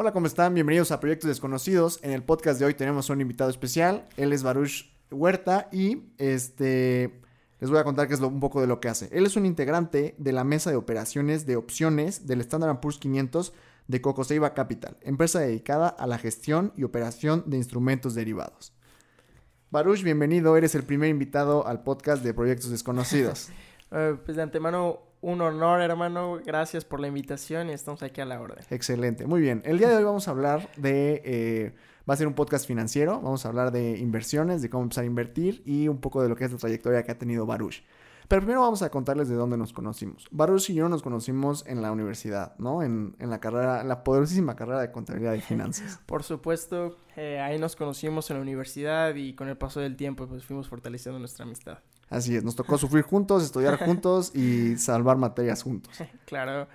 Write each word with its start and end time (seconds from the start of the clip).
Hola, 0.00 0.12
¿cómo 0.12 0.28
están? 0.28 0.54
Bienvenidos 0.54 0.92
a 0.92 1.00
Proyectos 1.00 1.26
Desconocidos. 1.26 1.98
En 2.04 2.12
el 2.12 2.22
podcast 2.22 2.60
de 2.60 2.66
hoy 2.66 2.74
tenemos 2.74 3.10
un 3.10 3.20
invitado 3.20 3.50
especial. 3.50 4.06
Él 4.16 4.32
es 4.32 4.44
Baruch 4.44 4.92
Huerta 5.10 5.68
y 5.72 6.04
este 6.18 7.20
les 7.58 7.68
voy 7.68 7.80
a 7.80 7.82
contar 7.82 8.06
qué 8.06 8.14
es 8.14 8.20
un 8.20 8.38
poco 8.38 8.60
de 8.60 8.68
lo 8.68 8.78
que 8.78 8.86
hace. 8.86 9.08
Él 9.10 9.26
es 9.26 9.34
un 9.34 9.44
integrante 9.44 10.14
de 10.16 10.30
la 10.30 10.44
mesa 10.44 10.70
de 10.70 10.76
operaciones 10.76 11.46
de 11.46 11.56
opciones 11.56 12.28
del 12.28 12.40
Standard 12.42 12.78
Poor's 12.78 12.98
500 12.98 13.52
de 13.88 14.00
Cocoseiba 14.00 14.54
Capital, 14.54 14.98
empresa 15.00 15.40
dedicada 15.40 15.88
a 15.88 16.06
la 16.06 16.18
gestión 16.18 16.72
y 16.76 16.84
operación 16.84 17.42
de 17.46 17.56
instrumentos 17.56 18.14
derivados. 18.14 18.72
Baruch, 19.72 20.04
bienvenido. 20.04 20.56
Eres 20.56 20.76
el 20.76 20.84
primer 20.84 21.08
invitado 21.08 21.66
al 21.66 21.82
podcast 21.82 22.22
de 22.22 22.34
Proyectos 22.34 22.70
Desconocidos. 22.70 23.48
Eh, 23.90 24.18
pues 24.22 24.36
de 24.36 24.42
antemano, 24.42 25.07
un 25.20 25.40
honor, 25.40 25.80
hermano. 25.80 26.38
Gracias 26.44 26.84
por 26.84 27.00
la 27.00 27.08
invitación 27.08 27.70
y 27.70 27.72
estamos 27.72 28.02
aquí 28.02 28.20
a 28.20 28.24
la 28.24 28.40
orden. 28.40 28.64
Excelente. 28.70 29.26
Muy 29.26 29.40
bien. 29.40 29.62
El 29.64 29.78
día 29.78 29.88
de 29.88 29.96
hoy 29.96 30.04
vamos 30.04 30.28
a 30.28 30.30
hablar 30.30 30.68
de... 30.76 31.22
eh, 31.24 31.74
va 32.08 32.14
a 32.14 32.16
ser 32.16 32.26
un 32.26 32.34
podcast 32.34 32.66
financiero. 32.66 33.20
Vamos 33.20 33.44
a 33.44 33.48
hablar 33.48 33.70
de 33.70 33.98
inversiones, 33.98 34.62
de 34.62 34.70
cómo 34.70 34.84
empezar 34.84 35.04
a 35.04 35.06
invertir 35.06 35.62
y 35.66 35.88
un 35.88 36.00
poco 36.00 36.22
de 36.22 36.28
lo 36.28 36.36
que 36.36 36.44
es 36.44 36.52
la 36.52 36.58
trayectoria 36.58 37.02
que 37.02 37.12
ha 37.12 37.18
tenido 37.18 37.44
Baruch. 37.44 37.82
Pero 38.28 38.42
primero 38.42 38.60
vamos 38.60 38.82
a 38.82 38.90
contarles 38.90 39.28
de 39.30 39.34
dónde 39.36 39.56
nos 39.56 39.72
conocimos. 39.72 40.28
Baruch 40.30 40.68
y 40.68 40.74
yo 40.74 40.88
nos 40.90 41.02
conocimos 41.02 41.64
en 41.66 41.80
la 41.80 41.90
universidad, 41.90 42.54
¿no? 42.58 42.82
En, 42.82 43.16
en 43.18 43.30
la 43.30 43.40
carrera, 43.40 43.80
en 43.80 43.88
la 43.88 44.04
poderosísima 44.04 44.54
carrera 44.54 44.80
de 44.82 44.92
contabilidad 44.92 45.32
y 45.32 45.40
finanzas. 45.40 45.98
Por 46.06 46.22
supuesto, 46.22 46.98
eh, 47.16 47.40
ahí 47.40 47.58
nos 47.58 47.74
conocimos 47.74 48.30
en 48.30 48.36
la 48.36 48.42
universidad 48.42 49.14
y 49.14 49.34
con 49.34 49.48
el 49.48 49.56
paso 49.56 49.80
del 49.80 49.96
tiempo 49.96 50.26
pues 50.26 50.44
fuimos 50.44 50.68
fortaleciendo 50.68 51.18
nuestra 51.18 51.46
amistad. 51.46 51.78
Así 52.10 52.36
es, 52.36 52.44
nos 52.44 52.56
tocó 52.56 52.78
sufrir 52.78 53.04
juntos, 53.04 53.44
estudiar 53.44 53.78
juntos 53.84 54.34
y 54.34 54.76
salvar 54.76 55.16
materias 55.16 55.62
juntos. 55.62 55.92
claro. 56.26 56.68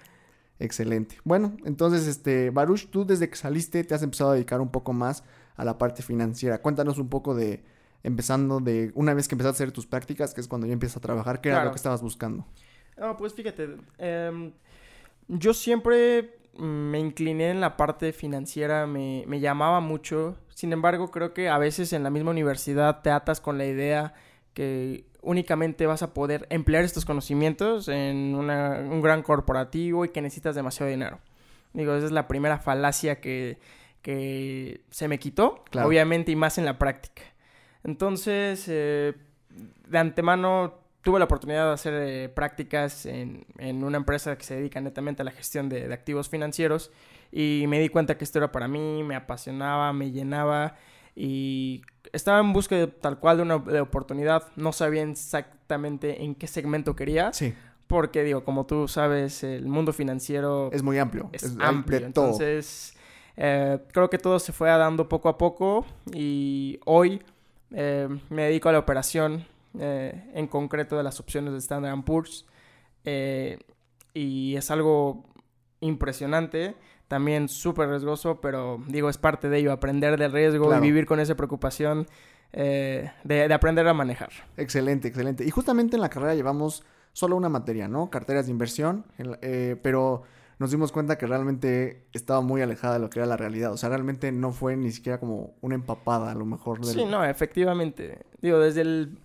Excelente. 0.59 1.18
Bueno, 1.23 1.58
entonces, 1.66 2.08
este, 2.08 2.50
Baruch, 2.52 2.90
tú 2.90 3.06
desde 3.06 3.30
que 3.30 3.36
saliste 3.36 3.84
te 3.84 3.96
has 3.96 4.04
empezado 4.04 4.32
a 4.32 4.34
dedicar 4.36 4.62
un 4.62 4.70
poco 4.70 4.94
más 4.94 5.23
a 5.56 5.66
la 5.66 5.78
parte 5.78 6.04
financiera. 6.04 6.62
Cuéntanos 6.62 7.00
un 7.00 7.09
poco 7.09 7.36
de, 7.36 7.64
empezando 8.03 8.59
de, 8.59 8.92
una 8.95 9.14
vez 9.14 9.28
que 9.28 9.36
empezaste 9.36 9.64
a 9.64 9.66
hacer 9.66 9.72
tus 9.72 9.88
prácticas, 9.88 10.34
que 10.34 10.42
es 10.42 10.48
cuando 10.48 10.67
ya 10.67 10.73
empiezas 10.73 10.98
a 10.98 11.02
trabajar, 11.02 11.42
¿qué 11.42 11.50
era 11.50 11.66
lo 11.66 11.72
que 11.72 11.78
estabas 11.78 12.02
buscando? 12.02 12.45
No, 12.97 13.18
pues 13.18 13.34
fíjate, 13.34 13.78
em, 13.97 14.53
yo 15.28 15.53
siempre 15.53 16.38
me 16.58 17.00
incliné 17.00 17.50
en 17.50 17.59
la 17.59 17.75
parte 17.75 18.14
financiera, 18.14 18.86
me, 18.86 19.23
me 19.28 19.40
llamaba 19.40 19.80
mucho. 19.80 20.38
Sin 20.50 20.72
embargo, 20.72 21.09
creo 21.09 21.34
que 21.34 21.50
a 21.50 21.58
veces 21.58 21.94
en 21.94 22.03
la 22.03 22.12
misma 22.12 22.31
universidad 22.31 23.02
te 23.02 23.09
atas 23.09 23.42
con 23.42 23.58
la 23.58 23.66
idea 23.66 24.14
que 24.54 25.06
únicamente 25.22 25.86
vas 25.88 26.04
a 26.04 26.14
poder 26.14 26.48
emplear 26.50 26.84
estos 26.84 27.06
conocimientos 27.06 27.88
en 27.88 28.36
una- 28.36 28.80
un 28.80 29.02
gran 29.02 29.23
corporativo 29.23 30.06
y 30.06 30.09
que 30.09 30.22
necesitas 30.22 30.56
demasiado 30.56 30.90
dinero. 30.90 31.20
Digo, 31.73 31.94
esa 31.96 32.06
es 32.06 32.12
la 32.12 32.28
primera 32.28 32.59
falacia 32.59 33.20
que, 33.22 33.58
que 34.02 34.81
se 34.90 35.08
me 35.08 35.18
quitó, 35.20 35.64
Claro. 35.72 35.88
obviamente, 35.88 36.31
y 36.31 36.36
más 36.36 36.58
en 36.58 36.66
la 36.66 36.78
práctica. 36.78 37.24
Entonces, 37.84 38.66
eh, 38.68 39.14
de 39.88 39.98
antemano 39.98 40.76
tuve 41.02 41.20
la 41.20 41.26
oportunidad 41.26 41.68
de 41.68 41.74
hacer 41.74 41.94
eh, 41.96 42.30
prácticas 42.30 43.06
en, 43.06 43.46
en 43.58 43.84
una 43.84 43.98
empresa 43.98 44.38
que 44.38 44.44
se 44.44 44.56
dedica 44.56 44.80
netamente 44.81 45.22
a 45.22 45.26
la 45.26 45.31
gestión 45.31 45.68
de, 45.68 45.88
de 45.88 45.94
activos 45.94 46.30
financieros 46.30 46.92
y 47.31 47.66
me 47.68 47.80
di 47.80 47.90
cuenta 47.90 48.18
que 48.18 48.24
esto 48.24 48.38
era 48.40 48.52
para 48.52 48.68
mí, 48.70 49.04
me 49.04 49.16
apasionaba, 49.16 49.92
me 49.92 50.12
llenaba 50.12 50.76
y 51.16 51.81
estaba 52.11 52.39
en 52.39 52.53
busca 52.53 52.75
de, 52.75 52.88
tal 52.88 53.19
cual 53.19 53.38
de 53.38 53.44
una 53.44 53.58
de 53.59 53.81
oportunidad. 53.81 54.44
No 54.56 54.72
sabía 54.72 55.03
exactamente 55.03 56.23
en 56.23 56.36
qué 56.36 56.47
segmento 56.47 56.95
quería 56.95 57.33
Sí, 57.33 57.53
porque, 57.88 58.23
digo, 58.23 58.44
como 58.44 58.66
tú 58.66 58.88
sabes, 58.88 59.44
el 59.44 59.67
mundo 59.67 59.94
financiero 59.94 60.69
es 60.72 60.81
muy 60.81 60.97
amplio. 60.97 61.30
es 61.31 61.56
amplio. 61.59 62.00
de 62.00 62.11
todo. 62.11 62.25
Entonces, 62.25 62.95
eh, 63.38 63.80
creo 63.91 64.09
que 64.09 64.17
todo 64.17 64.39
se 64.39 64.52
fue 64.52 64.69
dando 64.69 65.08
poco 65.09 65.30
a 65.30 65.38
poco 65.38 65.86
y 66.14 66.80
hoy 66.86 67.22
eh, 67.72 68.08
me 68.30 68.44
dedico 68.44 68.69
a 68.69 68.72
la 68.72 68.80
operación 68.80 69.45
eh, 69.80 70.31
en 70.34 70.47
concreto 70.47 70.95
de 70.95 71.03
las 71.03 71.19
opciones 71.19 71.53
de 71.53 71.59
Standard 71.59 72.03
Poor's 72.03 72.45
eh, 73.06 73.57
y 74.13 74.56
es 74.56 74.69
algo 74.69 75.25
impresionante. 75.80 76.75
También 77.13 77.47
súper 77.47 77.90
riesgoso, 77.90 78.41
pero 78.41 78.81
digo, 78.88 79.07
es 79.07 79.19
parte 79.19 79.47
de 79.50 79.59
ello, 79.59 79.72
aprender 79.72 80.18
del 80.18 80.31
riesgo 80.31 80.66
Claro. 80.66 80.84
y 80.84 80.88
vivir 80.88 81.06
con 81.06 81.19
esa 81.19 81.35
preocupación 81.35 82.07
eh, 82.53 83.12
de, 83.24 83.47
de 83.47 83.53
aprender 83.53 83.88
a 83.88 83.94
manejar. 83.94 84.31
Excelente, 84.57 85.07
excelente. 85.09 85.46
Y 85.46 85.51
justamente 85.51 85.96
en 85.96 86.01
la 86.01 86.09
carrera 86.09 86.34
llevamos 86.34 86.84
solo 87.12 87.35
una 87.35 87.50
materia, 87.50 87.88
¿no? 87.88 88.09
Carteras 88.09 88.47
de 88.47 88.51
inversión, 88.51 89.06
eh, 89.44 89.75
pero 89.84 90.24
nos 90.57 90.72
dimos 90.72 90.91
cuenta 90.91 91.19
que 91.19 91.28
realmente 91.28 92.07
estaba 92.13 92.41
muy 92.41 92.63
alejada 92.63 92.96
de 92.96 93.00
lo 93.01 93.12
que 93.12 93.19
era 93.19 93.28
la 93.28 93.38
realidad. 93.38 93.72
O 93.74 93.78
sea, 93.78 93.90
realmente 93.90 94.31
no 94.31 94.51
fue 94.51 94.75
ni 94.75 94.91
siquiera 94.91 95.19
como 95.19 95.53
una 95.62 95.75
empapada 95.75 96.31
a 96.31 96.35
lo 96.35 96.45
mejor. 96.45 96.80
del- 96.84 96.95
Sí, 96.95 97.06
no, 97.06 97.24
efectivamente. 97.24 98.25
Digo, 98.41 98.57
desde 98.57 98.81
el 98.81 99.19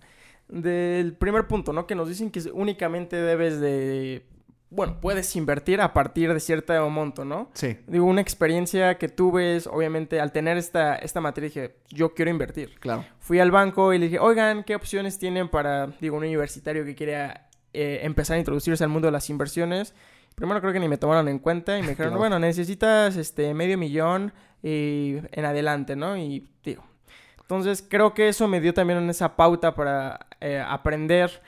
del 0.47 1.13
primer 1.13 1.47
punto, 1.47 1.73
¿no? 1.73 1.87
Que 1.87 1.95
nos 1.95 2.07
dicen 2.07 2.29
que 2.29 2.39
únicamente 2.53 3.15
debes 3.15 3.59
de... 3.59 4.25
Bueno, 4.71 4.97
puedes 5.01 5.35
invertir 5.35 5.81
a 5.81 5.93
partir 5.93 6.31
de 6.31 6.39
cierto 6.39 6.87
monto, 6.91 7.25
¿no? 7.25 7.49
Sí, 7.53 7.77
Digo, 7.87 8.05
una 8.05 8.21
experiencia 8.21 8.97
que 8.99 9.09
tuve 9.09 9.55
es, 9.55 9.65
obviamente, 9.65 10.19
al 10.21 10.31
tener 10.31 10.57
esta, 10.57 10.95
esta 10.95 11.21
materia, 11.21 11.47
dije, 11.49 11.75
yo 11.89 12.13
quiero 12.13 12.29
invertir. 12.29 12.79
claro. 12.79 13.03
Fui 13.19 13.39
al 13.39 13.49
banco 13.51 13.93
y 13.93 13.97
le 13.97 14.05
dije, 14.05 14.19
oigan, 14.19 14.63
¿qué 14.63 14.75
opciones 14.75 15.17
tienen 15.17 15.49
para, 15.49 15.87
digo, 15.99 16.17
un 16.17 16.23
universitario 16.23 16.85
que 16.85 16.93
quiera 16.95 17.49
eh, 17.73 18.01
empezar 18.03 18.35
a 18.35 18.39
introducirse 18.39 18.83
al 18.83 18.89
mundo 18.91 19.07
de 19.07 19.11
las 19.11 19.29
inversiones? 19.31 19.93
Primero 20.35 20.61
creo 20.61 20.71
que 20.71 20.79
ni 20.79 20.87
me 20.87 20.97
tomaron 20.97 21.27
en 21.27 21.39
cuenta 21.39 21.77
y 21.77 21.81
me 21.81 21.89
dijeron, 21.89 22.11
Claro. 22.11 22.19
bueno, 22.19 22.39
necesitas 22.39 23.15
este 23.17 23.53
medio 23.55 23.77
millón 23.77 24.31
y 24.63 25.15
en 25.31 25.45
adelante, 25.45 25.95
¿no? 25.95 26.15
Y 26.15 26.47
digo, 26.63 26.83
entonces 27.41 27.83
creo 27.87 28.13
que 28.13 28.29
eso 28.29 28.47
me 28.47 28.61
dio 28.61 28.73
también 28.73 29.09
esa 29.09 29.35
pauta 29.35 29.73
para 29.73 30.27
eh, 30.39 30.63
aprender 30.65 31.41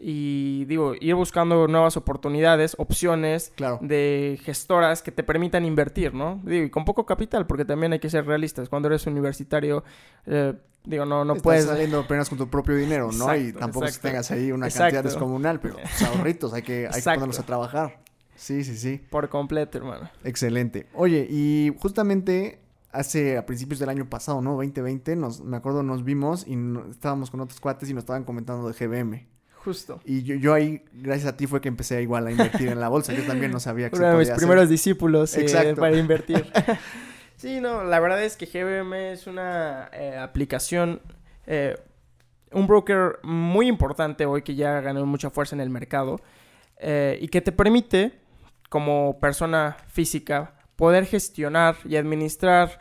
y 0.00 0.64
digo, 0.66 0.94
ir 1.00 1.14
buscando 1.16 1.66
nuevas 1.66 1.96
oportunidades, 1.96 2.74
opciones 2.78 3.52
Claro. 3.56 3.78
de 3.82 4.38
gestoras 4.44 5.02
que 5.02 5.10
te 5.10 5.22
permitan 5.24 5.64
invertir, 5.64 6.14
¿no? 6.14 6.40
Digo, 6.44 6.64
y 6.66 6.70
con 6.70 6.84
poco 6.84 7.04
capital, 7.04 7.46
porque 7.46 7.64
también 7.64 7.92
hay 7.92 7.98
que 7.98 8.08
ser 8.10 8.24
realistas. 8.24 8.68
Cuando 8.68 8.86
eres 8.88 9.06
universitario, 9.06 9.82
eh, 10.26 10.54
digo, 10.84 11.04
no, 11.04 11.24
no 11.24 11.32
Estás 11.32 11.42
puedes... 11.42 11.64
saliendo 11.64 12.00
apenas 12.00 12.28
con 12.28 12.38
tu 12.38 12.48
propio 12.48 12.76
dinero, 12.76 13.10
¿no? 13.12 13.34
y 13.34 13.38
Exacto, 13.40 13.58
tampoco 13.58 13.86
es 13.86 13.98
que 13.98 14.08
exacto. 14.08 14.08
tengas 14.08 14.30
ahí 14.30 14.52
una 14.52 14.70
cantidad 14.70 15.02
descomunal, 15.02 15.58
pero 15.60 15.74
pues, 15.82 16.02
ahorritos, 16.02 16.52
hay 16.54 16.62
que, 16.62 16.86
hay 16.86 17.02
que 17.02 17.10
ponerlos 17.10 17.40
a 17.40 17.46
trabajar. 17.46 18.00
Sí, 18.36 18.62
sí, 18.62 18.76
sí. 18.76 19.00
Por 19.10 19.28
completo, 19.28 19.78
hermano. 19.78 20.08
Excelente. 20.22 20.86
Oye, 20.94 21.26
y 21.28 21.74
justamente 21.80 22.60
hace 22.92 23.36
a 23.36 23.44
principios 23.44 23.80
del 23.80 23.88
año 23.88 24.08
pasado, 24.08 24.40
¿no? 24.40 24.52
2020, 24.52 25.16
nos, 25.16 25.40
me 25.42 25.56
acuerdo, 25.56 25.82
nos 25.82 26.04
vimos 26.04 26.46
y 26.46 26.54
no- 26.54 26.88
estábamos 26.88 27.32
con 27.32 27.40
otros 27.40 27.58
cuates 27.60 27.90
y 27.90 27.94
nos 27.94 28.02
estaban 28.02 28.22
comentando 28.22 28.68
de 28.68 28.74
GBM. 28.74 29.26
Justo. 29.68 30.00
Y 30.06 30.22
yo, 30.22 30.34
yo 30.36 30.54
ahí, 30.54 30.82
gracias 30.94 31.30
a 31.30 31.36
ti, 31.36 31.46
fue 31.46 31.60
que 31.60 31.68
empecé 31.68 32.00
igual 32.00 32.26
a 32.26 32.30
invertir 32.30 32.68
en 32.68 32.80
la 32.80 32.88
bolsa. 32.88 33.12
Yo 33.12 33.22
también 33.26 33.52
no 33.52 33.60
sabía 33.60 33.90
que 33.90 33.96
se 33.96 34.02
Uno 34.02 34.12
de 34.12 34.16
mis 34.16 34.28
podía 34.28 34.32
hacer. 34.32 34.46
primeros 34.48 34.70
discípulos 34.70 35.36
eh, 35.36 35.74
para 35.76 35.94
invertir. 35.94 36.50
sí, 37.36 37.60
no, 37.60 37.84
la 37.84 38.00
verdad 38.00 38.24
es 38.24 38.38
que 38.38 38.46
GBM 38.46 38.94
es 39.12 39.26
una 39.26 39.90
eh, 39.92 40.16
aplicación, 40.16 41.02
eh, 41.46 41.76
un 42.50 42.66
broker 42.66 43.18
muy 43.22 43.68
importante 43.68 44.24
hoy 44.24 44.40
que 44.40 44.54
ya 44.54 44.80
ganó 44.80 45.04
mucha 45.04 45.28
fuerza 45.28 45.54
en 45.54 45.60
el 45.60 45.68
mercado 45.68 46.18
y 46.80 47.28
que 47.28 47.42
te 47.42 47.52
permite, 47.52 48.18
como 48.70 49.20
persona 49.20 49.76
física, 49.88 50.54
poder 50.76 51.04
gestionar 51.04 51.76
y 51.84 51.96
administrar 51.96 52.78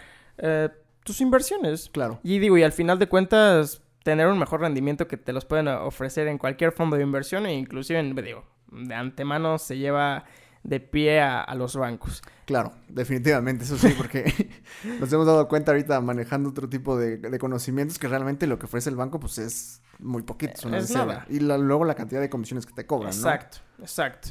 tus 1.03 1.19
inversiones. 1.19 1.89
Claro, 1.91 2.21
Y 2.23 2.39
digo, 2.39 2.57
y 2.57 2.63
al 2.63 2.71
final 2.71 2.97
de 2.97 3.07
cuentas, 3.07 3.81
tener 4.07 4.27
un 4.27 4.39
mejor 4.39 4.61
rendimiento 4.61 5.05
que 5.05 5.17
te 5.17 5.33
los 5.33 5.43
pueden 5.43 5.67
ofrecer 5.67 6.29
en 6.29 6.37
cualquier 6.37 6.71
fondo 6.71 6.95
de 6.95 7.03
inversión 7.03 7.45
e 7.45 7.53
inclusive, 7.53 7.99
en- 7.99 8.15
digo, 8.15 8.45
de 8.71 8.95
antemano 8.95 9.57
se 9.57 9.77
lleva 9.77 10.23
de 10.63 10.79
pie 10.79 11.19
a, 11.19 11.41
a 11.41 11.55
los 11.55 11.75
bancos. 11.75 12.21
claro, 12.45 12.71
definitivamente, 12.87 13.65
eso 13.65 13.77
sí, 13.77 13.93
porque 13.97 14.23
nos 15.01 15.11
hemos 15.11 15.25
dado 15.27 15.49
cuenta 15.49 15.73
ahorita 15.73 15.99
manejando 15.99 16.47
otro 16.51 16.69
tipo 16.69 16.97
de, 16.97 17.17
de 17.17 17.37
conocimientos 17.37 17.99
que 17.99 18.07
realmente 18.07 18.47
lo 18.47 18.57
que 18.57 18.65
ofrece 18.65 18.89
el 18.89 18.95
banco, 18.95 19.19
pues 19.19 19.39
es 19.39 19.81
muy 19.99 20.21
poquito, 20.23 20.53
es 20.55 20.63
una 20.63 20.79
nada. 20.79 21.25
Y 21.29 21.41
la- 21.41 21.57
luego 21.57 21.83
la 21.83 21.95
cantidad 21.95 22.21
de 22.21 22.29
comisiones 22.29 22.65
que 22.65 22.71
te 22.73 22.85
cobran, 22.85 23.09
¿no? 23.11 23.15
Exacto, 23.17 23.57
exacto. 23.79 24.29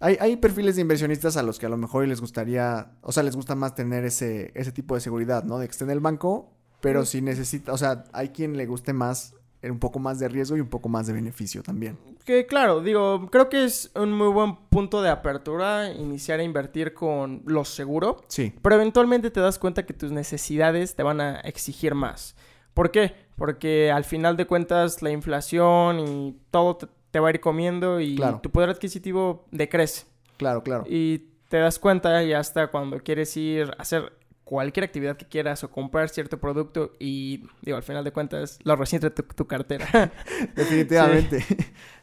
Hay, 0.00 0.16
hay 0.20 0.36
perfiles 0.36 0.76
de 0.76 0.80
inversionistas 0.82 1.36
a 1.36 1.42
los 1.42 1.58
que 1.58 1.66
a 1.66 1.68
lo 1.68 1.76
mejor 1.76 2.06
les 2.08 2.20
gustaría, 2.22 2.92
o 3.02 3.12
sea, 3.12 3.22
les 3.22 3.36
gusta 3.36 3.54
más 3.54 3.74
tener 3.74 4.04
ese, 4.06 4.52
ese 4.54 4.72
tipo 4.72 4.94
de 4.94 5.02
seguridad, 5.02 5.44
¿no? 5.44 5.58
De 5.58 5.66
que 5.66 5.70
esté 5.72 5.84
en 5.84 5.90
el 5.90 6.00
banco, 6.00 6.53
pero 6.84 7.02
Mm. 7.02 7.06
si 7.06 7.20
necesita, 7.22 7.72
o 7.72 7.78
sea, 7.78 8.04
hay 8.12 8.28
quien 8.28 8.56
le 8.56 8.66
guste 8.66 8.92
más, 8.92 9.34
eh, 9.62 9.70
un 9.70 9.78
poco 9.78 9.98
más 9.98 10.18
de 10.18 10.28
riesgo 10.28 10.56
y 10.56 10.60
un 10.60 10.68
poco 10.68 10.88
más 10.88 11.06
de 11.06 11.14
beneficio 11.14 11.62
también. 11.62 11.98
Que 12.24 12.46
claro, 12.46 12.80
digo, 12.80 13.28
creo 13.30 13.48
que 13.48 13.64
es 13.64 13.90
un 13.94 14.12
muy 14.12 14.28
buen 14.28 14.56
punto 14.70 15.02
de 15.02 15.08
apertura 15.10 15.90
iniciar 15.92 16.40
a 16.40 16.42
invertir 16.42 16.94
con 16.94 17.42
lo 17.46 17.64
seguro. 17.64 18.22
Sí, 18.28 18.52
Pero 18.62 18.74
eventualmente 18.76 19.30
te 19.30 19.40
das 19.40 19.58
cuenta 19.58 19.84
que 19.86 19.92
tus 19.94 20.10
necesidades 20.12 20.94
te 20.94 21.02
van 21.02 21.20
a 21.20 21.40
exigir 21.40 21.94
más. 21.94 22.34
¿Por 22.74 22.90
qué? 22.90 23.14
Porque 23.36 23.90
al 23.90 24.04
final 24.04 24.36
de 24.36 24.46
cuentas 24.46 25.00
la 25.02 25.10
inflación 25.10 26.00
y 26.00 26.36
todo 26.50 26.76
te, 26.76 26.86
te 27.10 27.20
va 27.20 27.28
a 27.28 27.30
ir 27.30 27.40
comiendo 27.40 28.00
y 28.00 28.16
Claro. 28.16 28.40
tu 28.42 28.50
poder 28.50 28.70
adquisitivo 28.70 29.46
decrece. 29.50 30.06
claro, 30.36 30.62
claro. 30.62 30.84
Y 30.88 31.30
te 31.48 31.58
das 31.58 31.78
cuenta 31.78 32.22
y 32.24 32.32
hasta 32.32 32.68
cuando 32.68 32.98
quieres 33.00 33.36
ir 33.36 33.70
a 33.78 33.82
hacer 33.82 34.12
cualquier 34.44 34.84
actividad 34.84 35.16
que 35.16 35.26
quieras 35.26 35.64
o 35.64 35.70
comprar 35.70 36.08
cierto 36.08 36.38
producto 36.38 36.92
y 36.98 37.46
digo, 37.62 37.76
al 37.76 37.82
final 37.82 38.04
de 38.04 38.12
cuentas 38.12 38.58
lo 38.62 38.76
resiente 38.76 39.10
tu, 39.10 39.22
tu 39.22 39.46
cartera. 39.46 40.12
Definitivamente. 40.54 41.44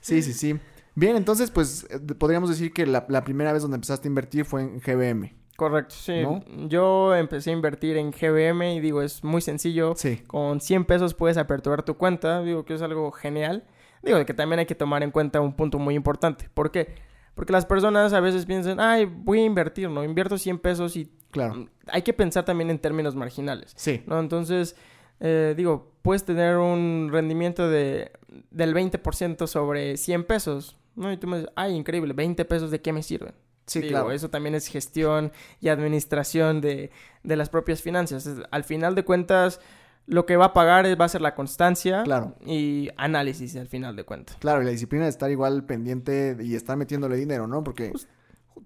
Sí. 0.02 0.24
sí, 0.24 0.34
sí, 0.34 0.60
Bien, 0.96 1.16
entonces 1.16 1.52
pues 1.52 1.86
eh, 1.92 2.00
podríamos 2.16 2.50
decir 2.50 2.74
que 2.74 2.88
la, 2.88 3.06
la, 3.08 3.24
primera 3.24 3.54
vez 3.54 3.62
donde 3.62 3.76
empezaste 3.76 4.08
a 4.08 4.10
invertir 4.10 4.46
fue 4.46 4.62
en 4.62 4.80
GBM. 4.80 5.32
Correcto, 5.56 5.94
sí. 5.94 6.24
Yo 6.68 7.16
empecé 7.16 7.52
a 7.52 7.54
invertir 7.54 7.96
en 7.98 8.10
GBM 8.10 8.74
y 8.74 8.80
digo, 8.80 9.04
es 9.04 9.24
muy 9.24 9.42
sencillo. 9.42 9.94
Sí. 9.96 10.24
Con 10.26 10.60
100 10.60 10.86
pesos 10.86 11.14
puedes 11.14 11.38
aperturar 11.38 11.84
tu 11.84 11.98
cuenta. 11.98 12.42
Digo 12.42 12.66
que 12.66 12.74
es 12.74 12.82
algo 12.82 13.12
genial. 13.12 13.64
Digo 14.02 14.26
que 14.26 14.34
también 14.34 14.58
hay 14.58 14.66
que 14.66 14.74
tomar 14.74 15.04
en 15.04 15.12
cuenta 15.12 15.40
un 15.40 15.54
punto 15.54 15.78
muy 15.78 15.94
importante. 15.94 16.50
¿Por 16.56 16.72
qué? 16.72 16.96
Porque 17.36 17.54
las 17.54 17.68
personas 17.68 18.12
a 18.14 18.20
veces 18.20 18.48
piensan, 18.48 18.80
ay, 18.80 19.06
voy 19.06 19.42
a 19.42 19.46
invertir, 19.46 19.88
¿no? 19.90 20.04
Invierto 20.04 20.38
100 20.38 20.58
pesos 20.58 20.96
y 20.96 21.12
Claro. 21.32 21.68
hay 21.88 22.02
que 22.04 22.14
pensar 22.14 22.46
también 22.46 22.70
en 22.70 22.80
términos 22.80 23.16
marginales. 23.16 23.74
Sí. 23.76 24.04
¿no? 24.06 24.20
Entonces, 24.20 24.76
eh, 25.20 25.54
digo, 25.56 25.92
puedes 26.02 26.24
tener 26.24 26.58
un 26.58 27.10
rendimiento 27.12 27.70
de, 27.70 28.12
del 28.50 28.74
20% 28.76 29.48
sobre 29.48 29.98
100 29.98 30.24
pesos, 30.26 30.78
¿no? 30.96 31.12
Y 31.12 31.18
tú 31.18 31.28
me 31.28 31.38
dices, 31.38 31.52
ay, 31.56 31.76
increíble, 31.76 32.14
20 32.14 32.44
pesos, 32.46 32.72
¿de 32.72 32.82
qué 32.82 32.92
me 32.94 33.04
sirven? 33.04 33.34
Sí, 33.68 33.80
Digo, 33.80 33.92
claro. 33.92 34.12
Eso 34.12 34.30
también 34.30 34.56
es 34.56 34.68
gestión 34.68 35.32
y 35.62 35.70
administración 35.70 36.60
de, 36.62 36.92
de 37.24 37.36
las 37.36 37.50
propias 37.50 37.82
finanzas. 37.82 38.28
Al 38.50 38.64
final 38.64 38.96
de 38.96 39.06
cuentas, 39.06 39.62
lo 40.08 40.26
que 40.26 40.36
va 40.36 40.46
a 40.46 40.54
pagar 40.54 40.86
es- 40.88 41.00
va 41.00 41.06
a 41.06 41.10
ser 41.10 41.22
la 41.22 41.36
constancia 41.36 42.02
Claro. 42.04 42.36
y 42.46 42.90
análisis 42.98 43.56
al 43.56 43.68
final 43.68 43.96
de 43.96 44.04
cuentas. 44.04 44.36
Claro, 44.40 44.62
y 44.62 44.66
la 44.66 44.72
disciplina 44.72 45.06
de 45.06 45.12
estar 45.12 45.30
igual 45.32 45.64
pendiente 45.66 46.36
y 46.42 46.56
estar 46.56 46.76
metiéndole 46.76 47.16
dinero, 47.16 47.48
¿no? 47.48 47.64
Porque 47.64 47.92
te 47.92 47.98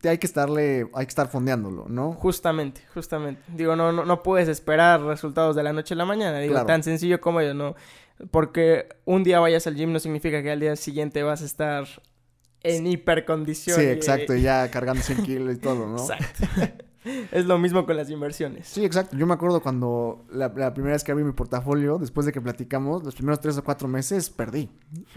hay 0.04 0.18
que 0.18 0.28
estarle, 0.28 0.88
hay 0.94 1.06
que 1.06 1.10
estar 1.10 1.28
fondeándolo, 1.28 1.88
¿no? 1.90 2.14
Justamente, 2.14 2.82
justamente. 2.94 3.42
Digo, 3.48 3.76
no, 3.76 3.92
no, 3.92 4.06
no 4.06 4.24
puedes 4.24 4.48
esperar 4.50 5.02
resultados 5.02 5.56
de 5.56 5.64
la 5.64 5.74
noche 5.74 5.94
a 5.94 5.98
la 5.98 6.06
mañana. 6.06 6.40
Digo, 6.40 6.54
Claro. 6.54 6.68
tan 6.68 6.84
sencillo 6.84 7.20
como 7.22 7.42
yo, 7.42 7.54
no. 7.54 7.76
Porque 8.32 8.88
un 9.06 9.24
día 9.24 9.40
vayas 9.40 9.68
al 9.68 9.76
gym 9.76 9.92
no 9.92 10.00
significa 10.00 10.42
que 10.44 10.52
al 10.52 10.60
día 10.60 10.76
siguiente 10.76 11.24
vas 11.24 11.42
a 11.42 11.46
estar 11.46 11.86
en 12.62 12.88
hipercondición. 12.88 13.78
Sí, 13.80 13.84
y- 13.86 13.90
exacto, 13.90 14.36
y 14.36 14.42
ya 14.42 14.70
cargando 14.72 15.02
100 15.04 15.24
kilos 15.24 15.56
y 15.56 15.58
todo, 15.60 15.88
¿no? 15.88 15.98
Exacto. 15.98 16.46
es 17.32 17.46
lo 17.46 17.58
mismo 17.60 17.86
con 17.86 17.96
las 17.98 18.10
inversiones. 18.10 18.68
Sí, 18.68 18.84
exacto. 18.86 19.16
Yo 19.18 19.26
me 19.28 19.34
acuerdo 19.34 19.62
cuando 19.62 20.26
la, 20.32 20.48
la 20.56 20.74
primera 20.74 20.94
vez 20.94 21.04
que 21.04 21.12
abrí 21.12 21.24
mi 21.24 21.34
portafolio, 21.34 21.98
después 22.00 22.26
de 22.26 22.32
que 22.32 22.42
platicamos, 22.42 23.04
los 23.04 23.16
primeros 23.16 23.40
tres 23.40 23.58
o 23.58 23.64
cuatro 23.64 23.88
meses 23.88 24.30
perdí. 24.30 24.70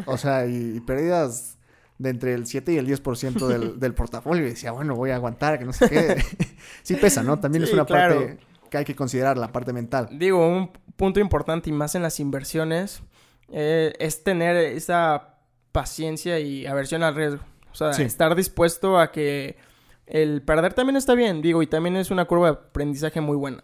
O 0.07 0.17
sea, 0.17 0.47
y, 0.47 0.77
y 0.77 0.81
pérdidas 0.81 1.58
de 1.99 2.11
entre 2.11 2.35
el 2.35 2.47
7 2.47 2.73
y 2.73 2.77
el 2.79 2.87
10% 2.87 3.47
del, 3.47 3.79
del 3.81 3.95
portafolio. 3.95 4.47
Y 4.47 4.51
decía, 4.51 4.73
bueno, 4.73 4.95
voy 4.95 5.11
a 5.11 5.17
aguantar, 5.17 5.59
que 5.59 5.65
no 5.65 5.73
sé 5.73 5.89
qué. 5.89 6.23
sí 6.83 6.95
pesa, 6.97 7.23
¿no? 7.23 7.39
También 7.41 7.65
es 7.65 7.73
una 7.73 7.85
claro. 7.85 8.17
parte 8.17 8.39
que 8.71 8.79
hay 8.79 8.85
que 8.85 8.95
considerar, 8.95 9.37
la 9.39 9.51
parte 9.51 9.73
mental. 9.73 10.09
Digo, 10.13 10.47
un 10.47 10.71
punto 10.97 11.21
importante 11.21 11.71
y 11.71 11.73
más 11.73 11.95
en 11.95 12.03
las 12.03 12.21
inversiones 12.21 13.03
eh, 13.51 13.93
es 13.99 14.23
tener 14.25 14.57
esa 14.57 15.37
paciencia 15.73 16.39
y 16.39 16.67
aversión 16.67 17.03
al 17.03 17.15
riesgo. 17.15 17.41
O 17.73 17.75
sea, 17.75 17.93
Sí. 17.93 18.03
estar 18.03 18.35
dispuesto 18.35 18.99
a 18.99 19.11
que 19.13 19.57
el 20.07 20.43
perder 20.43 20.75
también 20.75 20.97
está 20.97 21.15
bien, 21.15 21.41
digo, 21.43 21.63
y 21.63 21.67
también 21.67 21.97
es 21.97 22.11
una 22.11 22.25
curva 22.27 22.47
de 22.51 22.53
aprendizaje 22.55 23.21
muy 23.21 23.37
buena. 23.37 23.63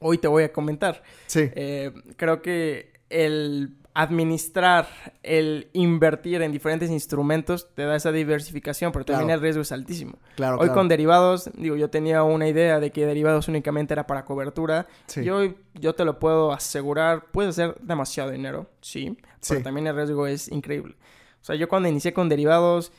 Hoy 0.00 0.18
te 0.18 0.28
voy 0.28 0.44
a 0.44 0.52
comentar. 0.52 1.02
Sí, 1.26 1.50
Eh, 1.54 1.92
creo 2.16 2.42
que 2.42 2.92
el 3.10 3.77
administrar, 4.00 4.86
el 5.24 5.70
invertir 5.72 6.40
en 6.42 6.52
diferentes 6.52 6.88
instrumentos 6.90 7.74
te 7.74 7.82
da 7.82 7.96
esa 7.96 8.12
diversificación, 8.12 8.92
pero 8.92 9.04
también 9.04 9.26
Claro. 9.26 9.34
el 9.38 9.42
riesgo 9.42 9.62
es 9.62 9.72
altísimo. 9.72 10.18
claro, 10.36 10.54
Hoy 10.58 10.66
claro. 10.66 10.74
con 10.74 10.88
derivados, 10.88 11.50
digo, 11.54 11.74
yo 11.74 11.90
tenía 11.90 12.22
una 12.22 12.46
idea 12.46 12.78
de 12.78 12.92
que 12.92 13.04
derivados 13.06 13.48
únicamente 13.48 13.94
era 13.94 14.06
para 14.06 14.24
cobertura. 14.24 14.86
Sí. 15.06 15.22
Y 15.22 15.30
hoy 15.30 15.56
yo 15.74 15.94
te 15.96 16.04
lo 16.04 16.18
puedo 16.20 16.52
asegurar, 16.52 17.24
puedes 17.32 17.50
hacer 17.58 17.74
demasiado 17.80 18.30
dinero, 18.30 18.70
sí, 18.80 19.16
pero 19.48 19.58
Sí. 19.58 19.64
también 19.64 19.88
el 19.88 19.96
riesgo 19.96 20.26
es 20.28 20.48
increíble. 20.52 20.94
O 21.40 21.44
sea, 21.44 21.56
yo 21.56 21.68
cuando 21.68 21.88
inicié 21.88 22.12
con 22.12 22.28
derivados, 22.28 22.92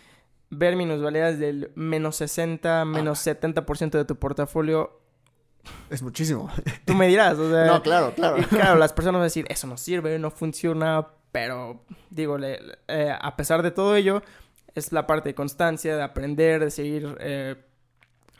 ver 0.49 0.75
minusvalías 0.75 1.39
del 1.39 1.71
menos 1.75 2.17
60, 2.17 2.83
menos 2.83 3.19
70% 3.19 3.97
de 3.97 4.05
tu 4.05 4.17
portafolio, 4.17 4.99
Es 5.89 6.01
muchísimo. 6.01 6.49
tú 6.85 6.93
me 6.93 7.07
dirás, 7.07 7.37
o 7.37 7.49
sea... 7.49 7.65
no, 7.65 7.81
claro, 7.81 8.13
claro. 8.15 8.37
Y 8.39 8.43
claro, 8.43 8.77
las 8.77 8.93
personas 8.93 9.19
van 9.19 9.21
a 9.23 9.25
decir, 9.25 9.45
eso 9.49 9.67
no 9.67 9.77
sirve, 9.77 10.17
no 10.19 10.31
funciona, 10.31 11.07
pero 11.31 11.83
digo, 12.09 12.37
le- 12.37 12.59
eh, 12.87 13.13
a 13.19 13.35
pesar 13.35 13.61
de 13.61 13.71
todo 13.71 13.95
ello, 13.95 14.21
es 14.75 14.91
la 14.91 15.05
parte 15.07 15.29
de 15.29 15.35
constancia, 15.35 15.95
de 15.95 16.01
aprender, 16.03 16.63
de 16.63 16.71
seguir 16.71 17.15
eh, 17.19 17.55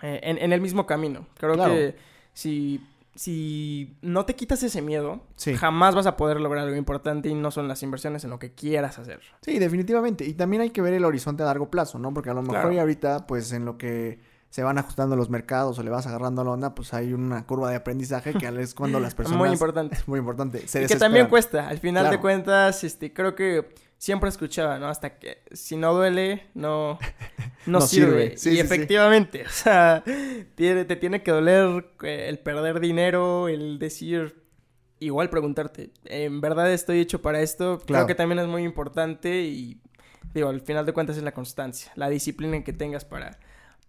eh, 0.01 0.19
en, 0.23 0.37
en 0.37 0.53
el 0.53 0.61
mismo 0.61 0.85
camino. 0.85 1.27
Creo 1.37 1.53
Claro. 1.55 1.73
que 1.73 1.95
si, 2.33 2.81
si 3.15 3.97
no 4.01 4.25
te 4.25 4.35
quitas 4.35 4.63
ese 4.63 4.81
miedo, 4.81 5.21
Sí. 5.35 5.55
jamás 5.55 5.93
vas 5.95 6.05
a 6.05 6.15
poder 6.17 6.39
lograr 6.39 6.63
algo 6.65 6.77
importante 6.77 7.29
y 7.29 7.33
no 7.35 7.51
son 7.51 7.67
las 7.67 7.83
inversiones 7.83 8.23
en 8.23 8.29
lo 8.29 8.39
que 8.39 8.53
quieras 8.53 8.97
hacer. 8.99 9.19
Sí, 9.41 9.59
definitivamente. 9.59 10.25
Y 10.25 10.33
también 10.35 10.61
hay 10.61 10.69
que 10.69 10.81
ver 10.81 10.93
el 10.93 11.03
horizonte 11.05 11.43
a 11.43 11.47
largo 11.47 11.69
plazo, 11.69 11.99
¿no? 11.99 12.13
Porque 12.13 12.29
a 12.29 12.33
lo 12.33 12.41
mejor 12.41 12.55
Claro. 12.61 12.71
y 12.73 12.79
ahorita, 12.79 13.27
pues 13.27 13.51
en 13.51 13.65
lo 13.65 13.77
que 13.77 14.19
se 14.49 14.63
van 14.63 14.77
ajustando 14.77 15.15
los 15.15 15.29
mercados 15.29 15.77
o 15.77 15.83
le 15.83 15.89
vas 15.91 16.07
agarrando 16.07 16.43
la 16.43 16.51
onda, 16.51 16.73
pues 16.75 16.93
hay 16.93 17.13
una 17.13 17.45
curva 17.45 17.69
de 17.69 17.75
aprendizaje 17.75 18.33
que 18.33 18.47
es 18.61 18.73
cuando 18.73 18.99
las 19.01 19.13
personas... 19.15 19.39
Muy 19.39 19.49
importante. 19.49 19.95
Es 19.95 20.07
muy 20.07 20.19
importante. 20.19 20.67
Se 20.67 20.83
Y 20.83 20.87
que 20.87 20.95
también 20.95 21.27
cuesta, 21.27 21.67
al 21.67 21.77
final 21.79 22.09
de 22.09 22.19
cuentas, 22.19 22.83
este, 22.83 23.13
creo 23.13 23.35
que 23.35 23.73
siempre 23.97 24.29
escuchaba, 24.29 24.79
¿no? 24.79 24.87
Hasta 24.87 25.19
que 25.19 25.43
si 25.51 25.75
no 25.75 25.93
duele, 25.93 26.47
no, 26.55 26.97
no, 27.67 27.79
No 27.79 27.81
sirve. 27.81 28.35
sirve. 28.35 28.37
Sí, 28.37 28.49
y 28.49 28.51
sí, 28.53 28.55
sí. 28.55 28.59
efectivamente, 28.61 29.43
o 29.45 29.49
sea, 29.49 30.03
tiene- 30.55 30.85
te 30.85 30.95
tiene 30.95 31.21
que 31.21 31.31
doler 31.31 31.85
eh, 32.03 32.25
el 32.29 32.39
perder 32.39 32.79
dinero, 32.79 33.49
el 33.49 33.77
decir, 33.77 34.43
igual 34.99 35.29
preguntarte, 35.29 35.91
¿en 36.05 36.41
verdad 36.41 36.71
estoy 36.71 36.99
hecho 37.01 37.21
para 37.21 37.41
esto? 37.41 37.77
Claro. 37.85 37.85
Creo 37.85 38.07
que 38.07 38.15
también 38.15 38.39
es 38.39 38.47
muy 38.47 38.63
importante 38.63 39.41
y, 39.43 39.79
digo, 40.33 40.49
al 40.49 40.61
final 40.61 40.85
de 40.87 40.93
cuentas 40.93 41.17
es 41.17 41.23
la 41.23 41.33
constancia, 41.33 41.91
la 41.95 42.09
disciplina 42.09 42.63
que 42.63 42.73
tengas 42.73 43.05
para, 43.05 43.37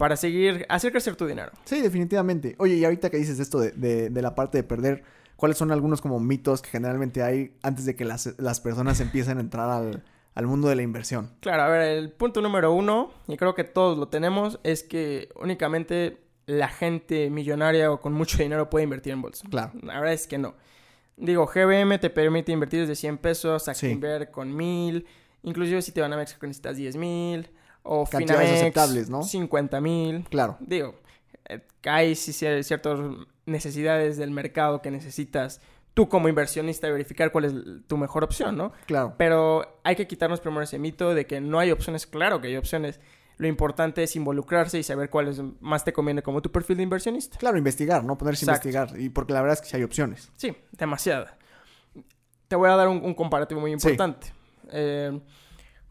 para 0.00 0.17
seguir, 0.17 0.64
hacer 0.70 0.93
crecer 0.93 1.14
tu 1.14 1.26
dinero. 1.26 1.52
Sí, 1.67 1.82
definitivamente. 1.82 2.55
Oye, 2.58 2.76
y 2.76 2.85
ahorita 2.87 3.11
que 3.11 3.19
dices 3.19 3.38
esto 3.38 3.61
de, 3.61 3.73
de- 3.73 4.08
de 4.08 4.23
la 4.23 4.35
parte 4.35 4.56
de 4.56 4.64
perder, 4.64 5.02
¿cuáles 5.37 5.58
son 5.58 5.70
algunos 5.73 6.00
como 6.00 6.19
mitos 6.20 6.62
que 6.62 6.70
generalmente 6.70 7.23
hay 7.23 7.55
antes 7.62 7.85
de 7.85 7.94
que 7.94 8.06
las, 8.06 8.35
las 8.38 8.61
personas 8.62 8.99
empiecen 9.00 9.37
a 9.37 9.41
entrar 9.43 9.69
al, 9.69 10.02
al 10.35 10.47
mundo 10.47 10.69
de 10.69 10.76
la 10.76 10.81
inversión? 10.82 11.31
Claro, 11.41 11.64
a 11.64 11.69
ver, 11.69 11.82
el 11.99 12.11
punto 12.12 12.41
número 12.41 12.73
uno, 12.73 13.12
y 13.29 13.37
creo 13.37 13.55
que 13.55 13.62
todos 13.64 13.99
lo 13.99 14.08
tenemos, 14.08 14.58
es 14.64 14.82
que 14.82 15.29
únicamente 15.38 16.19
la 16.46 16.69
gente 16.69 17.29
millonaria 17.29 17.93
o 17.93 18.00
con 18.00 18.14
mucho 18.14 18.38
dinero 18.38 18.70
puede 18.70 18.85
invertir 18.85 19.12
en 19.12 19.20
bolsa. 19.20 19.46
Claro. 19.50 19.73
La 19.82 20.00
verdad 20.00 20.14
es 20.14 20.26
que 20.26 20.39
no. 20.39 20.55
Digo, 21.19 21.46
GBM 21.46 21.98
te 22.01 22.08
permite 22.08 22.53
invertir 22.53 22.81
desde 22.81 22.94
100 22.96 23.19
pesos, 23.19 23.65
Sí. 23.65 23.70
Actinver 23.70 24.31
con 24.31 24.56
1000, 24.56 25.05
inclusive 25.43 25.82
si 25.82 25.93
te 25.93 26.01
van 26.01 26.15
a 26.15 26.17
México 26.17 26.46
necesitas 26.46 26.79
10 26.79 26.96
mil, 26.96 27.51
o 27.82 28.05
Cantidades 28.06 28.43
Finamex 28.49 28.60
aceptables, 28.63 29.10
¿no? 29.10 29.22
50 29.22 29.81
mil. 29.81 30.25
Claro. 30.29 30.56
Digo, 30.60 30.94
eh, 31.49 31.60
hay 31.84 32.15
ciertas 32.15 32.99
necesidades 33.46 34.17
del 34.17 34.31
mercado 34.31 34.82
que 34.82 34.91
necesitas 34.91 35.60
tú 35.94 36.08
como 36.08 36.29
inversionista 36.29 36.89
verificar 36.89 37.32
cuál 37.32 37.44
es 37.46 37.55
tu 37.87 37.96
mejor 37.96 38.22
opción, 38.25 38.56
¿no? 38.56 38.72
Claro. 38.87 39.15
Pero 39.19 39.81
hay 39.82 39.96
que 39.96 40.06
quitarnos 40.06 40.41
primero 40.41 40.63
ese 40.63 40.79
mito 40.79 41.15
de 41.15 41.27
que 41.27 41.41
no 41.41 41.58
hay 41.58 41.70
opciones. 41.72 42.06
Claro 42.06 42.41
que 42.41 42.49
hay 42.49 42.56
opciones. 42.56 43.01
Lo 43.39 43.49
importante 43.49 44.03
es 44.03 44.15
involucrarse 44.17 44.79
y 44.79 44.82
saber 44.82 45.08
cuál 45.08 45.29
es 45.29 45.41
más 45.60 45.82
te 45.82 45.93
conviene 45.94 46.22
como 46.22 46.43
tu 46.43 46.53
perfil 46.53 46.77
de 46.77 46.82
inversionista. 46.82 47.39
Claro, 47.39 47.56
investigar, 47.56 48.05
¿no? 48.05 48.17
Ponerse 48.19 48.44
a 48.44 48.53
investigar. 48.53 49.01
Y 49.01 49.08
porque 49.08 49.32
la 49.32 49.41
verdad 49.41 49.55
es 49.55 49.63
que 49.63 49.69
sí 49.69 49.77
hay 49.77 49.82
opciones. 49.82 50.31
Sí, 50.37 50.55
demasiada. 50.72 51.39
Te 52.49 52.56
voy 52.56 52.69
a 52.69 52.77
dar 52.77 52.89
un, 52.89 53.03
un 53.03 53.15
comparativo 53.15 53.60
muy 53.60 53.70
Sí. 53.70 53.89
importante. 53.89 54.27
Eh, 54.72 55.19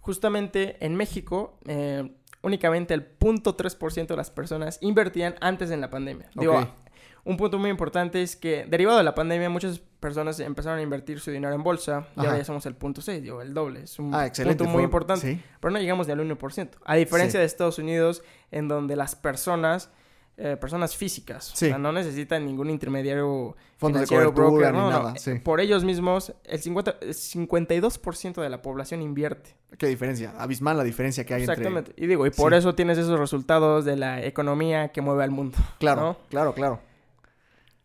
justamente 0.01 0.77
en 0.85 0.95
México, 0.95 1.57
eh, 1.67 2.11
únicamente 2.41 2.93
el 2.93 3.17
0.3% 3.19 4.07
de 4.07 4.15
las 4.15 4.31
personas 4.31 4.77
invertían 4.81 5.35
antes 5.41 5.71
en 5.71 5.81
la 5.81 5.89
pandemia. 5.89 6.29
Digo, 6.35 6.67
un 7.25 7.37
punto 7.37 7.59
muy 7.59 7.69
importante 7.69 8.21
es 8.21 8.35
que, 8.35 8.65
derivado 8.65 8.97
de 8.97 9.03
la 9.03 9.13
pandemia, 9.13 9.49
muchas 9.49 9.79
personas 9.99 10.39
empezaron 10.39 10.79
a 10.79 10.81
invertir 10.81 11.19
su 11.19 11.31
dinero 11.31 11.53
en 11.53 11.61
bolsa 11.63 12.07
y 12.15 12.21
ahora 12.21 12.37
ya 12.37 12.45
somos 12.45 12.65
el 12.65 12.75
punto 12.75 13.01
6, 13.01 13.21
digo, 13.21 13.41
el 13.41 13.53
doble. 13.53 13.83
Es 13.83 13.99
un 13.99 14.15
Ah, 14.15 14.31
punto 14.43 14.63
muy 14.65 14.83
importante. 14.83 15.33
Sí. 15.35 15.41
Pero 15.59 15.71
no 15.71 15.79
llegamos 15.79 16.07
ni 16.07 16.13
al 16.13 16.19
1%. 16.21 16.77
A 16.85 16.95
diferencia 16.95 17.37
Sí. 17.37 17.39
de 17.39 17.45
Estados 17.45 17.77
Unidos, 17.77 18.23
en 18.51 18.69
donde 18.69 18.95
las 18.95 19.15
personas, 19.15 19.91
eh, 20.41 20.55
personas 20.55 20.95
físicas, 20.95 21.51
Sí. 21.53 21.65
o 21.65 21.69
sea, 21.69 21.77
no 21.77 21.91
necesitan 21.91 22.45
ningún 22.45 22.69
intermediario 22.69 23.57
Fondos 23.77 24.01
de 24.01 24.07
financiero, 24.07 24.33
cobertura 24.33 24.71
broker, 24.71 24.73
ni 24.73 24.79
no, 24.79 24.89
nada, 24.89 25.15
sí. 25.17 25.33
Por 25.43 25.59
ellos 25.59 25.83
mismos, 25.83 26.33
el 26.45 26.59
50, 26.59 26.95
el 27.01 27.13
52% 27.13 28.41
de 28.41 28.49
la 28.49 28.61
población 28.61 29.01
invierte. 29.01 29.55
¿Qué 29.77 29.87
diferencia? 29.87 30.33
Abismal 30.37 30.77
la 30.77 30.83
diferencia 30.85 31.25
que 31.25 31.33
hay 31.33 31.41
Exactamente. 31.41 31.91
Y 31.97 32.07
digo, 32.07 32.25
y 32.25 32.29
por 32.31 32.53
Sí. 32.53 32.57
eso 32.59 32.73
tienes 32.73 32.97
esos 32.97 33.19
resultados 33.19 33.83
de 33.83 33.97
la 33.97 34.23
economía 34.23 34.93
que 34.93 35.01
mueve 35.01 35.23
al 35.25 35.31
mundo. 35.31 35.57
Claro, 35.79 36.01
¿no? 36.01 36.17
claro, 36.29 36.53
claro. 36.53 36.79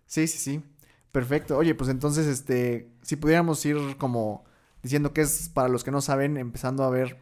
Sí, 0.06 0.26
sí, 0.26 0.38
sí. 0.38 0.62
Perfecto. 1.12 1.56
Oye, 1.56 1.74
pues 1.74 1.90
entonces, 1.90 2.26
este, 2.26 2.88
si 3.02 3.16
pudiéramos 3.16 3.64
ir 3.66 3.96
como 3.98 4.44
diciendo 4.82 5.12
que 5.12 5.22
es, 5.22 5.48
para 5.48 5.68
los 5.68 5.82
que 5.84 5.90
no 5.90 6.00
saben, 6.00 6.36
empezando 6.36 6.84
a 6.84 6.90
ver 6.90 7.18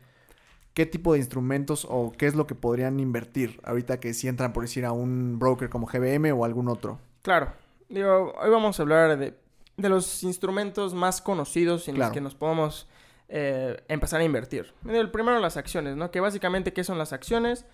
¿qué 0.75 0.87
tipo 0.87 1.13
de 1.13 1.19
instrumentos 1.19 1.87
o 1.89 2.13
qué 2.13 2.27
es 2.27 2.35
lo 2.35 2.47
que 2.47 2.55
podrían 2.55 3.01
invertir 3.01 3.61
ahorita 3.65 4.01
que 4.01 4.15
si 4.15 4.29
entran, 4.29 4.53
por 4.53 4.65
decir, 4.65 4.85
a 4.85 4.93
un 4.93 5.39
broker 5.39 5.69
como 5.69 5.87
GBM 5.87 6.33
o 6.33 6.45
algún 6.45 6.69
otro? 6.69 6.99
Claro. 7.23 7.53
Digo, 7.89 8.33
hoy 8.41 8.51
vamos 8.51 8.79
a 8.79 8.83
hablar 8.83 9.19
de, 9.19 9.35
de 9.77 9.89
los 9.89 10.23
instrumentos 10.23 10.95
más 10.95 11.21
conocidos 11.21 11.89
en 11.89 11.99
los 11.99 12.11
que 12.11 12.21
nos 12.21 12.35
podemos 12.35 12.89
eh, 13.29 13.83
empezar 13.89 14.21
a 14.21 14.25
invertir. 14.25 14.73
El 14.87 15.11
primero, 15.11 15.39
las 15.41 15.57
acciones, 15.57 15.97
¿no? 15.97 16.11
Que 16.11 16.21
básicamente, 16.21 16.73
¿qué 16.73 16.85
son 16.85 16.99
las 16.99 17.13
acciones? 17.13 17.65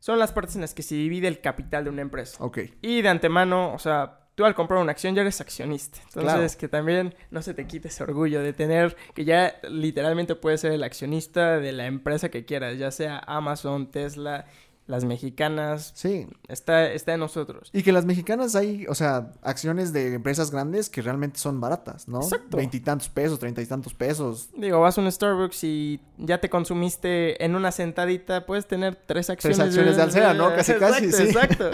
Son 0.00 0.18
las 0.18 0.32
partes 0.32 0.54
en 0.54 0.60
las 0.60 0.74
que 0.74 0.82
se 0.82 0.94
divide 0.94 1.28
el 1.28 1.40
capital 1.40 1.84
de 1.84 1.90
una 1.90 2.02
empresa. 2.02 2.36
Ok, 2.44 2.58
Y 2.82 3.02
de 3.02 3.08
antemano, 3.08 3.72
o 3.72 3.78
sea, 3.78 4.23
tú 4.34 4.44
al 4.44 4.54
comprar 4.54 4.80
una 4.80 4.92
acción 4.92 5.14
ya 5.14 5.22
eres 5.22 5.40
accionista. 5.40 5.98
Entonces, 6.06 6.32
Claro. 6.32 6.58
que 6.58 6.68
también 6.68 7.14
no 7.30 7.42
se 7.42 7.54
te 7.54 7.66
quite 7.66 7.88
ese 7.88 8.02
orgullo 8.02 8.40
de 8.42 8.52
tener 8.52 8.96
que 9.14 9.24
ya 9.24 9.54
literalmente 9.68 10.34
puedes 10.34 10.60
ser 10.60 10.72
el 10.72 10.82
accionista 10.82 11.58
de 11.60 11.72
la 11.72 11.86
empresa 11.86 12.28
que 12.30 12.44
quieras, 12.44 12.78
ya 12.78 12.90
sea 12.90 13.18
Amazon, 13.26 13.90
Tesla, 13.90 14.46
las 14.86 15.04
mexicanas. 15.04 15.92
sí. 15.94 16.26
Está, 16.48 16.92
está 16.92 17.14
en 17.14 17.20
nosotros. 17.20 17.70
Y 17.72 17.82
que 17.82 17.90
las 17.92 18.04
mexicanas 18.04 18.54
hay, 18.54 18.86
o 18.86 18.94
sea, 18.94 19.32
acciones 19.42 19.92
de 19.94 20.12
empresas 20.14 20.50
grandes 20.50 20.90
que 20.90 21.00
realmente 21.00 21.38
son 21.38 21.58
baratas, 21.60 22.06
¿no? 22.06 22.20
Exacto. 22.20 22.58
Veintitantos 22.58 23.08
pesos, 23.08 23.38
treinta 23.38 23.62
y 23.62 23.66
tantos 23.66 23.94
pesos. 23.94 24.50
Digo, 24.56 24.80
vas 24.80 24.98
a 24.98 25.00
un 25.00 25.10
Starbucks 25.10 25.64
y 25.64 26.00
ya 26.18 26.38
te 26.40 26.50
consumiste 26.50 27.42
en 27.44 27.54
una 27.56 27.72
sentadita, 27.72 28.44
puedes 28.44 28.66
tener 28.66 28.94
tres 29.06 29.30
acciones. 29.30 29.58
acciones 29.58 29.96
de 29.96 30.02
Alsea, 30.02 30.34
¿no? 30.34 30.50
Casi, 30.54 30.74
casi, 30.74 31.10
sí. 31.10 31.22
Exacto. 31.24 31.70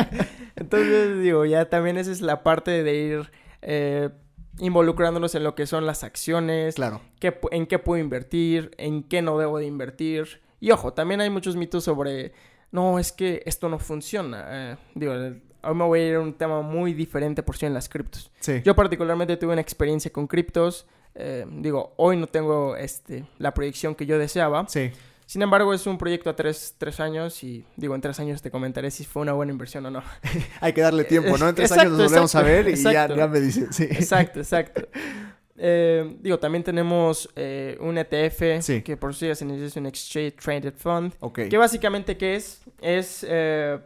Entonces, 0.56 1.20
digo, 1.22 1.44
ya 1.44 1.68
también 1.68 1.98
esa 1.98 2.12
es 2.12 2.20
la 2.20 2.42
parte 2.44 2.82
de 2.84 2.94
ir 2.94 3.30
eh, 3.62 4.10
involucrándonos 4.58 5.34
en 5.34 5.42
lo 5.44 5.54
que 5.54 5.66
son 5.66 5.86
las 5.86 6.04
acciones, 6.04 6.74
Claro. 6.74 7.00
qué 7.18 7.38
en 7.50 7.66
qué 7.66 7.78
puedo 7.78 8.00
invertir, 8.00 8.70
en 8.78 9.02
qué 9.02 9.22
no 9.22 9.38
debo 9.38 9.58
de 9.58 9.66
invertir. 9.66 10.42
Y 10.60 10.70
ojo, 10.70 10.92
también 10.92 11.20
hay 11.20 11.30
muchos 11.30 11.56
mitos 11.56 11.84
sobre, 11.84 12.32
no, 12.72 12.98
es 12.98 13.12
que 13.12 13.42
esto 13.46 13.68
no 13.68 13.78
funciona. 13.78 14.46
Eh, 14.48 14.76
digo, 14.94 15.12
hoy 15.12 15.74
me 15.74 15.84
voy 15.84 16.00
a 16.00 16.08
ir 16.08 16.14
a 16.16 16.20
un 16.20 16.34
tema 16.34 16.62
muy 16.62 16.94
diferente 16.94 17.42
por 17.42 17.56
si 17.56 17.66
en 17.66 17.74
las 17.74 17.88
criptos. 17.88 18.30
Sí. 18.40 18.62
Yo 18.64 18.74
particularmente 18.74 19.36
tuve 19.36 19.52
una 19.52 19.60
experiencia 19.60 20.10
con 20.12 20.26
criptos. 20.26 20.86
eh, 21.14 21.44
digo, 21.50 21.92
hoy 21.96 22.16
no 22.16 22.26
tengo 22.26 22.76
este, 22.76 23.24
la 23.38 23.52
proyección 23.52 23.94
que 23.94 24.06
yo 24.06 24.18
deseaba. 24.18 24.66
Sí. 24.68 24.90
Sin 25.26 25.42
embargo, 25.42 25.72
es 25.72 25.86
un 25.86 25.96
proyecto 25.96 26.28
a 26.28 26.34
tres, 26.34 26.74
tres 26.76 26.98
años 26.98 27.44
y 27.44 27.64
digo, 27.76 27.94
en 27.94 28.00
tres 28.00 28.18
años 28.18 28.42
te 28.42 28.50
comentaré 28.50 28.90
si 28.90 29.04
fue 29.04 29.22
una 29.22 29.32
buena 29.32 29.52
inversión 29.52 29.86
o 29.86 29.90
no. 29.92 30.02
Hay 30.60 30.72
que 30.72 30.80
darle 30.80 31.04
tiempo, 31.04 31.38
¿no? 31.38 31.48
En 31.48 31.54
tres 31.54 31.70
Exacto, 31.70 31.88
años 31.88 31.98
nos 32.00 32.10
volvemos 32.10 32.34
a 32.34 32.42
ver 32.42 32.68
y 32.68 32.74
ya, 32.74 33.06
ya 33.06 33.28
me 33.28 33.38
dice. 33.40 33.72
Sí. 33.72 33.84
Exacto, 33.84 34.40
exacto. 34.40 34.88
Eh, 35.62 36.16
digo, 36.20 36.38
también 36.38 36.64
tenemos 36.64 37.28
eh, 37.36 37.76
un 37.80 37.98
ETF 37.98 38.62
Sí. 38.62 38.80
que 38.82 38.96
por 38.96 39.14
sí 39.14 39.26
es 39.28 39.42
un 39.42 39.84
Exchange 39.86 40.34
Traded 40.36 40.74
Fund. 40.74 41.12
Ok. 41.20 41.40
Que 41.50 41.58
básicamente, 41.58 42.16
¿qué 42.16 42.34
es? 42.36 42.62
Es, 42.80 43.26
eh, 43.28 43.78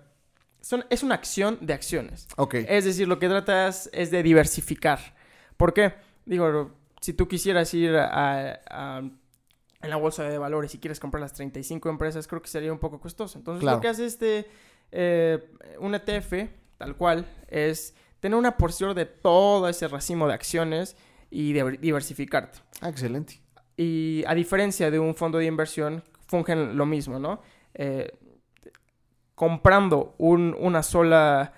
son, 0.60 0.84
es 0.88 1.02
una 1.02 1.16
acción 1.16 1.58
de 1.60 1.72
acciones. 1.72 2.28
Ok. 2.36 2.54
Es 2.54 2.84
decir, 2.84 3.08
lo 3.08 3.18
que 3.18 3.28
tratas 3.28 3.90
es 3.92 4.10
de 4.12 4.22
diversificar. 4.22 5.00
¿Por 5.56 5.74
qué? 5.74 5.94
Digo, 6.26 6.70
si 7.00 7.12
tú 7.12 7.26
quisieras 7.26 7.74
ir 7.74 7.96
a, 7.96 8.60
a- 8.70 8.98
en 9.00 9.90
la 9.90 9.96
bolsa 9.96 10.22
de 10.22 10.38
valores 10.38 10.74
y 10.74 10.78
quieres 10.78 10.98
comprar 11.00 11.20
las 11.20 11.32
35 11.34 11.90
empresas, 11.90 12.26
creo 12.28 12.40
que 12.40 12.48
sería 12.48 12.72
un 12.72 12.78
poco 12.78 13.00
costoso. 13.00 13.36
Entonces, 13.36 13.60
Claro. 13.60 13.76
lo 13.78 13.82
que 13.82 13.88
hace 13.88 14.06
este, 14.06 14.46
eh, 14.92 15.44
un 15.80 15.94
ETF, 15.94 16.48
tal 16.78 16.96
cual, 16.96 17.26
es 17.48 17.94
tener 18.20 18.38
una 18.38 18.56
porción 18.56 18.94
de 18.94 19.04
todo 19.06 19.68
ese 19.68 19.86
racimo 19.88 20.26
de 20.28 20.34
acciones 20.34 20.96
y 21.34 21.52
de- 21.52 21.78
diversificarte. 21.78 22.58
Ah, 22.80 22.88
excelente. 22.88 23.40
Y 23.76 24.22
a 24.26 24.34
diferencia 24.34 24.90
de 24.90 24.98
un 24.98 25.14
fondo 25.14 25.38
de 25.38 25.46
inversión, 25.46 26.02
fungen 26.28 26.76
lo 26.76 26.86
mismo, 26.86 27.18
¿no? 27.18 27.40
Eh, 27.74 28.12
comprando 29.34 30.14
un, 30.18 30.56
una 30.58 30.82
sola 30.82 31.52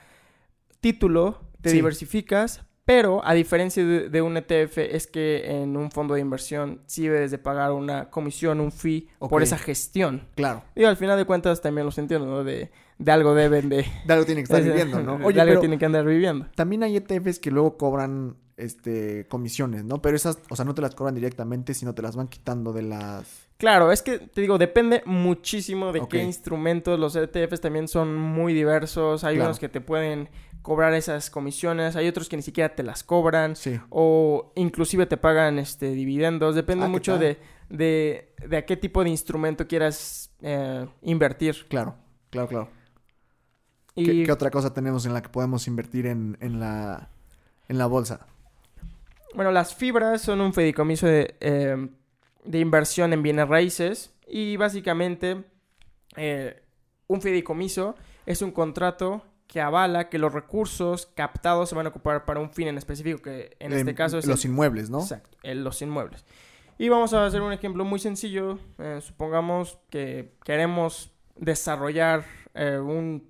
título, 0.81 1.41
te 1.61 1.71
Sí. 1.71 1.77
diversificas, 1.77 2.63
pero 2.85 3.21
a 3.25 3.35
diferencia 3.35 3.85
de, 3.85 4.09
de 4.09 4.23
un 4.23 4.37
ETF, 4.37 4.79
es 4.79 5.07
que 5.09 5.45
en 5.51 5.77
un 5.77 5.91
fondo 5.91 6.15
de 6.15 6.21
inversión 6.21 6.81
sí 6.87 7.03
debes 7.09 7.31
de 7.33 7.39
pagar 7.39 7.73
una 7.73 8.09
comisión, 8.11 8.61
un 8.61 8.71
fee 8.73 9.09
por 9.19 9.43
esa 9.43 9.59
gestión. 9.59 10.29
Claro. 10.37 10.63
Y 10.77 10.85
al 10.85 10.97
final 10.97 11.19
de 11.19 11.25
cuentas 11.25 11.61
también 11.61 11.85
los 11.85 11.99
entiendo, 11.99 12.27
¿no? 12.27 12.45
De, 12.45 12.71
de 12.99 13.13
algo 13.13 13.35
deben 13.35 13.69
de... 13.69 13.85
De 14.07 14.13
algo 14.13 14.25
tiene 14.25 14.41
que 14.43 14.45
estar 14.45 14.63
viviendo, 14.71 15.03
¿no? 15.03 15.19
de 15.19 15.25
algo 15.41 15.51
pero 15.51 15.61
tienen 15.61 15.79
que 15.79 15.85
andar 15.85 16.05
viviendo. 16.07 16.47
también 16.55 16.83
hay 16.85 16.97
ETFs 16.97 17.41
que 17.41 17.51
luego 17.51 17.77
cobran 17.77 18.37
este 18.57 19.27
comisiones, 19.29 19.85
¿no? 19.85 20.01
Pero 20.01 20.17
esas, 20.17 20.39
o 20.51 20.57
sea, 20.57 20.65
no 20.65 20.75
te 20.75 20.83
las 20.83 20.95
cobran 20.95 21.15
directamente, 21.15 21.75
sino 21.75 21.95
te 21.95 22.03
las 22.03 22.17
van 22.17 22.29
quitando 22.29 22.73
de 22.73 22.83
las. 22.83 23.47
Claro, 23.59 23.91
es 23.93 24.03
que 24.03 24.19
te 24.19 24.41
digo, 24.41 24.59
depende 24.59 25.03
muchísimo 25.07 25.93
de 25.93 26.07
qué 26.09 26.23
instrumentos. 26.23 26.99
Los 26.99 27.17
ETFs 27.17 27.61
también 27.61 27.89
son 27.89 28.15
muy 28.17 28.53
diversos. 28.55 29.25
Hay 29.25 29.37
Claro. 29.37 29.51
unos 29.51 29.59
que 29.59 29.69
te 29.69 29.81
pueden 29.81 30.29
cobrar 30.63 30.95
esas 30.95 31.31
comisiones, 31.31 31.95
hay 31.97 32.09
otros 32.09 32.29
que 32.29 32.37
ni 32.37 32.43
siquiera 32.43 32.75
te 32.75 32.83
las 32.83 33.05
cobran 33.05 33.55
Sí. 33.55 33.79
o 33.89 34.53
inclusive 34.57 35.07
te 35.07 35.17
pagan 35.17 35.59
este 35.59 35.91
dividendos. 35.93 36.55
Depende 36.57 36.85
Ah, 36.85 36.89
¿qué 36.89 36.93
mucho 36.93 37.19
de, 37.19 37.39
de, 37.71 38.35
de 38.49 38.57
a 38.57 38.67
qué 38.67 38.77
tipo 38.77 39.05
de 39.05 39.11
instrumento 39.11 39.67
quieras 39.69 40.31
eh, 40.43 40.87
invertir. 41.03 41.67
Claro, 41.69 41.95
claro, 42.31 42.49
claro. 42.49 42.69
Y 43.95 44.05
¿Qué, 44.05 44.25
qué 44.25 44.33
otra 44.33 44.51
cosa 44.51 44.75
tenemos 44.75 45.07
en 45.07 45.15
la 45.15 45.23
que 45.23 45.29
podemos 45.31 45.67
invertir 45.69 46.07
en, 46.07 46.37
en 46.41 46.59
la 46.61 47.11
en 47.69 47.79
la 47.79 47.87
bolsa? 47.87 48.27
Bueno, 49.37 49.53
las 49.53 49.75
fibras 49.75 50.23
son 50.23 50.41
un 50.41 50.53
fideicomiso 50.53 51.07
de, 51.07 51.37
eh, 51.41 51.89
de 52.45 52.59
inversión 52.59 53.13
en 53.13 53.23
bienes 53.23 53.47
raíces 53.49 54.13
y 54.27 54.57
básicamente 54.57 55.45
eh, 56.17 56.63
un 57.07 57.21
fideicomiso 57.21 57.95
es 58.25 58.43
un 58.43 58.51
contrato 58.51 59.23
que 59.47 59.61
avala 59.61 60.09
que 60.09 60.19
los 60.19 60.33
recursos 60.33 61.07
captados 61.15 61.69
se 61.69 61.75
van 61.77 61.87
a 61.87 61.91
ocupar 61.91 62.25
para 62.25 62.41
un 62.41 62.51
fin 62.51 62.67
en 62.69 62.79
específico, 62.79 63.23
que 63.23 63.57
en 63.61 63.73
este 63.73 63.91
Em, 63.91 63.97
caso 63.97 64.19
es 64.19 64.27
los 64.27 64.45
el- 64.45 64.51
inmuebles, 64.51 64.91
¿no? 64.91 65.01
Exacto, 65.01 65.37
el- 65.45 65.63
los 65.63 65.81
inmuebles. 65.83 66.25
Y 66.79 66.89
vamos 66.89 67.13
a 67.15 67.25
hacer 67.25 67.41
un 67.43 67.53
ejemplo 67.53 67.85
muy 67.85 67.99
sencillo. 68.01 68.59
Eh, 68.79 68.99
supongamos 69.01 69.79
que 69.89 70.33
queremos 70.45 71.13
desarrollar 71.37 72.25
eh, 72.55 72.79
un... 72.79 73.29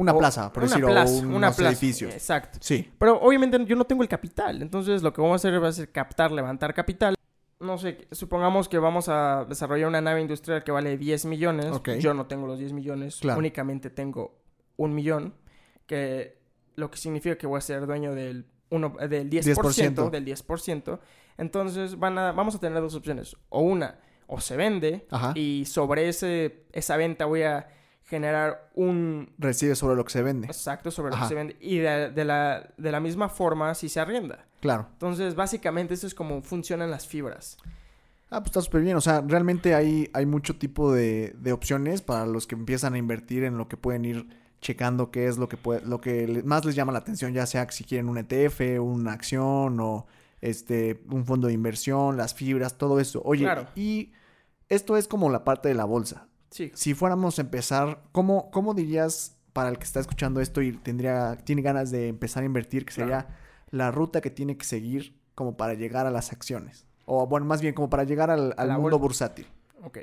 Una 0.00 0.12
o- 0.12 0.18
plaza, 0.18 0.52
por 0.52 0.62
una 0.62 0.70
decirlo, 0.70 0.88
plaza, 0.92 1.12
o 1.12 1.18
una 1.18 1.36
unos 1.36 1.56
plaza, 1.56 1.68
edificios. 1.70 2.12
Exacto. 2.14 2.58
Sí, 2.60 2.90
Pero 2.98 3.20
obviamente 3.20 3.62
yo 3.66 3.76
no 3.76 3.84
tengo 3.84 4.02
el 4.02 4.08
capital. 4.08 4.62
Entonces 4.62 5.02
lo 5.02 5.12
que 5.12 5.20
vamos 5.20 5.34
a 5.44 5.48
hacer 5.48 5.62
va 5.62 5.68
a 5.68 5.72
ser 5.72 5.92
captar, 5.92 6.32
levantar 6.32 6.72
capital. 6.74 7.14
No 7.60 7.76
sé, 7.76 8.08
supongamos 8.10 8.68
que 8.70 8.78
vamos 8.78 9.08
a 9.10 9.44
desarrollar 9.46 9.86
una 9.88 10.00
nave 10.00 10.22
industrial 10.22 10.64
que 10.64 10.72
vale 10.72 10.96
10 10.96 11.26
millones. 11.26 11.66
Ok. 11.66 11.90
Yo 11.98 12.14
no 12.14 12.26
tengo 12.26 12.46
los 12.46 12.58
10 12.58 12.72
millones. 12.72 13.18
Claro. 13.20 13.38
Únicamente 13.38 13.90
tengo 13.90 14.40
un 14.76 14.94
millón. 14.94 15.34
Que 15.86 16.38
lo 16.76 16.90
que 16.90 16.96
significa 16.96 17.36
que 17.36 17.46
voy 17.46 17.58
a 17.58 17.60
ser 17.60 17.86
dueño 17.86 18.14
del, 18.14 18.46
uno, 18.70 18.96
del 19.08 19.28
10%, 19.28 19.54
10%. 19.54 20.10
Del 20.10 20.24
10%. 20.24 20.98
Entonces 21.36 21.98
van 21.98 22.16
a, 22.18 22.32
vamos 22.32 22.54
a 22.54 22.60
tener 22.60 22.80
dos 22.80 22.94
opciones. 22.94 23.36
O 23.50 23.60
una, 23.60 23.98
o 24.26 24.40
se 24.40 24.56
vende. 24.56 25.06
Ajá. 25.10 25.32
Y 25.34 25.64
sobre 25.66 26.08
ese, 26.08 26.64
esa 26.72 26.96
venta 26.96 27.26
voy 27.26 27.42
a 27.42 27.68
generar 28.10 28.68
un, 28.74 29.32
recibe 29.38 29.76
sobre 29.76 29.94
lo 29.96 30.04
que 30.04 30.10
se 30.10 30.22
vende. 30.22 30.48
Exacto, 30.48 30.90
sobre 30.90 31.12
lo 31.14 31.22
que 31.22 31.28
se 31.28 31.34
vende. 31.34 31.56
Y 31.60 31.78
de, 31.78 32.10
de 32.10 32.24
la, 32.24 32.68
de 32.76 32.92
la 32.92 32.98
misma 33.00 33.28
forma 33.28 33.72
si 33.74 33.88
se 33.88 34.00
arrienda. 34.00 34.44
Claro. 34.60 34.88
Entonces, 34.92 35.36
básicamente, 35.36 35.94
eso 35.94 36.06
es 36.08 36.14
como 36.14 36.42
funcionan 36.42 36.90
las 36.90 37.06
fibras. 37.06 37.56
Ah, 38.30 38.40
pues 38.40 38.46
está 38.50 38.60
súper 38.60 38.82
bien. 38.82 38.96
O 38.96 39.00
sea, 39.00 39.22
realmente 39.26 39.74
hay, 39.74 40.10
hay 40.12 40.26
mucho 40.26 40.56
tipo 40.56 40.92
de, 40.92 41.34
de 41.38 41.52
opciones 41.52 42.02
para 42.02 42.26
los 42.26 42.46
que 42.48 42.56
empiezan 42.56 42.94
a 42.94 42.98
invertir 42.98 43.44
en 43.44 43.56
lo 43.56 43.68
que 43.68 43.76
pueden 43.76 44.04
ir 44.04 44.26
checando 44.60 45.10
qué 45.10 45.26
es 45.26 45.38
lo 45.38 45.48
que 45.48 45.56
puede, 45.56 45.80
lo 45.86 46.00
que 46.02 46.42
más 46.44 46.64
les 46.66 46.74
llama 46.74 46.92
la 46.92 46.98
atención, 46.98 47.32
ya 47.32 47.46
sea 47.46 47.66
que 47.66 47.72
si 47.72 47.84
quieren 47.84 48.10
un 48.10 48.18
ETF, 48.18 48.60
una 48.80 49.12
acción 49.12 49.80
o 49.80 50.06
este 50.42 51.02
un 51.10 51.24
fondo 51.24 51.46
de 51.46 51.54
inversión, 51.54 52.16
las 52.18 52.34
fibras, 52.34 52.76
todo 52.76 53.00
eso. 53.00 53.22
Oye, 53.24 53.44
Claro. 53.44 53.68
y 53.74 54.12
esto 54.68 54.98
es 54.98 55.08
como 55.08 55.30
la 55.30 55.44
parte 55.44 55.68
de 55.68 55.74
la 55.74 55.86
bolsa. 55.86 56.26
Sí. 56.50 56.70
Si 56.74 56.94
fuéramos 56.94 57.38
a 57.38 57.42
empezar, 57.42 58.02
¿cómo, 58.12 58.50
cómo 58.50 58.74
dirías 58.74 59.36
para 59.52 59.68
el 59.68 59.78
que 59.78 59.84
está 59.84 60.00
escuchando 60.00 60.40
esto 60.40 60.62
y 60.62 60.72
tendría, 60.72 61.36
tiene 61.44 61.62
ganas 61.62 61.90
de 61.90 62.08
empezar 62.08 62.42
a 62.42 62.46
invertir, 62.46 62.84
que 62.84 62.92
sería 62.92 63.28
la 63.70 63.90
ruta 63.90 64.20
que 64.20 64.30
tiene 64.30 64.56
que 64.56 64.64
seguir 64.64 65.18
como 65.34 65.56
para 65.56 65.74
llegar 65.74 66.06
a 66.06 66.10
las 66.10 66.32
acciones? 66.32 66.86
O 67.06 67.26
bueno, 67.26 67.46
más 67.46 67.60
bien 67.60 67.74
como 67.74 67.88
para 67.90 68.04
llegar 68.04 68.30
al, 68.30 68.54
al 68.56 68.78
mundo 68.78 68.98
bursátil. 68.98 69.46
Ok. 69.82 69.98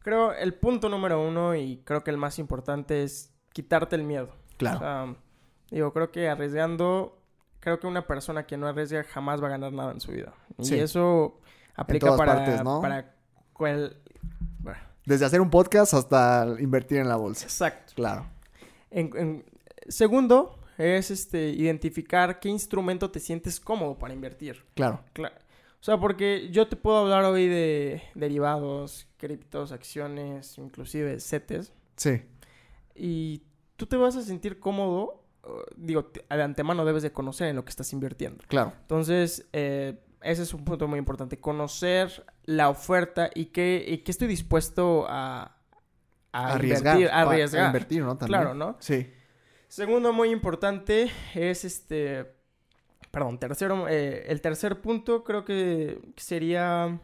Creo 0.00 0.32
el 0.32 0.54
punto 0.54 0.88
número 0.88 1.20
uno 1.26 1.54
y 1.54 1.82
creo 1.84 2.02
que 2.02 2.10
el 2.10 2.16
más 2.16 2.38
importante 2.38 3.02
es 3.02 3.32
quitarte 3.52 3.96
el 3.96 4.02
miedo. 4.04 4.34
Claro. 4.56 4.76
O 4.76 4.80
sea, 4.80 5.14
digo, 5.70 5.92
creo 5.92 6.10
que 6.10 6.28
arriesgando, 6.28 7.20
creo 7.60 7.80
que 7.80 7.86
una 7.86 8.06
persona 8.06 8.46
que 8.46 8.56
no 8.56 8.66
arriesga 8.66 9.04
jamás 9.04 9.42
va 9.42 9.48
a 9.48 9.50
ganar 9.50 9.72
nada 9.72 9.92
en 9.92 10.00
su 10.00 10.12
vida. 10.12 10.32
Y 10.58 10.64
Sí. 10.64 10.78
eso 10.78 11.40
aplica 11.74 12.16
para, 12.16 12.36
partes, 12.36 12.62
¿no? 12.64 12.80
para 12.80 13.14
cual... 13.52 13.96
Desde 15.10 15.24
hacer 15.24 15.40
un 15.40 15.50
podcast 15.50 15.92
hasta 15.92 16.46
invertir 16.60 16.98
en 16.98 17.08
la 17.08 17.16
bolsa. 17.16 17.44
exacto. 17.44 17.94
Claro. 17.96 18.26
En- 18.92 19.10
en- 19.16 19.44
segundo, 19.88 20.56
es 20.78 21.10
este 21.10 21.48
identificar 21.50 22.38
qué 22.38 22.48
instrumento 22.48 23.10
te 23.10 23.18
sientes 23.18 23.58
cómodo 23.58 23.98
para 23.98 24.14
invertir. 24.14 24.64
Claro. 24.74 25.02
Cla- 25.12 25.32
O 25.80 25.82
sea, 25.82 25.98
porque 25.98 26.48
yo 26.52 26.68
te 26.68 26.76
puedo 26.76 26.98
hablar 26.98 27.24
hoy 27.24 27.48
de 27.48 28.02
derivados, 28.14 29.08
criptos, 29.16 29.72
acciones, 29.72 30.58
inclusive 30.58 31.18
CETES. 31.18 31.72
Sí. 31.96 32.22
Y 32.94 33.42
tú 33.76 33.86
te 33.86 33.96
vas 33.96 34.14
a 34.14 34.22
sentir 34.22 34.60
cómodo. 34.60 35.24
digo, 35.74 36.12
de 36.12 36.42
antemano 36.42 36.84
debes 36.84 37.02
de 37.02 37.10
conocer 37.12 37.48
en 37.48 37.56
lo 37.56 37.64
que 37.64 37.70
estás 37.70 37.92
invirtiendo. 37.94 38.44
Claro. 38.46 38.74
Entonces, 38.82 39.48
eh, 39.54 39.98
ese 40.22 40.42
es 40.42 40.54
un 40.54 40.64
punto 40.64 40.86
muy 40.88 40.98
importante. 40.98 41.38
Conocer 41.40 42.24
la 42.44 42.68
oferta 42.68 43.30
y 43.34 43.46
qué, 43.46 43.84
y 43.86 43.98
qué 43.98 44.10
estoy 44.10 44.28
dispuesto 44.28 45.06
a, 45.08 45.56
a 46.32 46.52
arriesgar. 46.54 46.96
invertir. 46.96 47.14
A 47.14 47.22
arriesgar. 47.22 47.66
invertir, 47.66 48.02
¿no? 48.02 48.16
También. 48.16 48.40
Claro, 48.40 48.54
¿no? 48.54 48.76
Sí. 48.80 49.12
Segundo, 49.68 50.12
muy 50.12 50.30
importante, 50.30 51.10
es 51.34 51.64
este. 51.64 52.34
Perdón, 53.10 53.38
tercero, 53.38 53.88
eh, 53.88 54.24
el 54.28 54.40
tercer 54.40 54.80
punto 54.80 55.24
creo 55.24 55.44
que 55.44 56.00
sería 56.16 57.00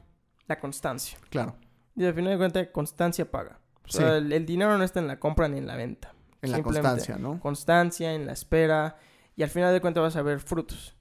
la 0.47 0.61
constancia. 0.61 1.19
Claro. 1.31 1.57
Y 1.97 2.05
al 2.05 2.15
final 2.15 2.33
de 2.33 2.39
cuentas, 2.39 2.69
constancia 2.73 3.31
paga. 3.31 3.59
O 3.85 3.89
sea, 3.89 4.11
Sí. 4.11 4.17
el, 4.19 4.33
el 4.33 4.47
dinero 4.47 4.77
no 4.79 4.85
está 4.85 5.01
en 5.01 5.09
la 5.09 5.19
compra 5.19 5.49
ni 5.49 5.59
en 5.59 5.67
la 5.67 5.77
venta. 5.77 6.13
En 6.43 6.53
la 6.53 6.63
constancia, 6.63 7.17
¿no? 7.19 7.41
Constancia, 7.41 8.13
en 8.15 8.27
la 8.27 8.33
espera. 8.33 8.99
Y 9.37 9.43
al 9.43 9.49
final 9.51 9.73
de 9.73 9.81
cuentas 9.81 10.03
vas 10.03 10.17
a 10.17 10.23
ver 10.23 10.39
frutos. 10.41 10.97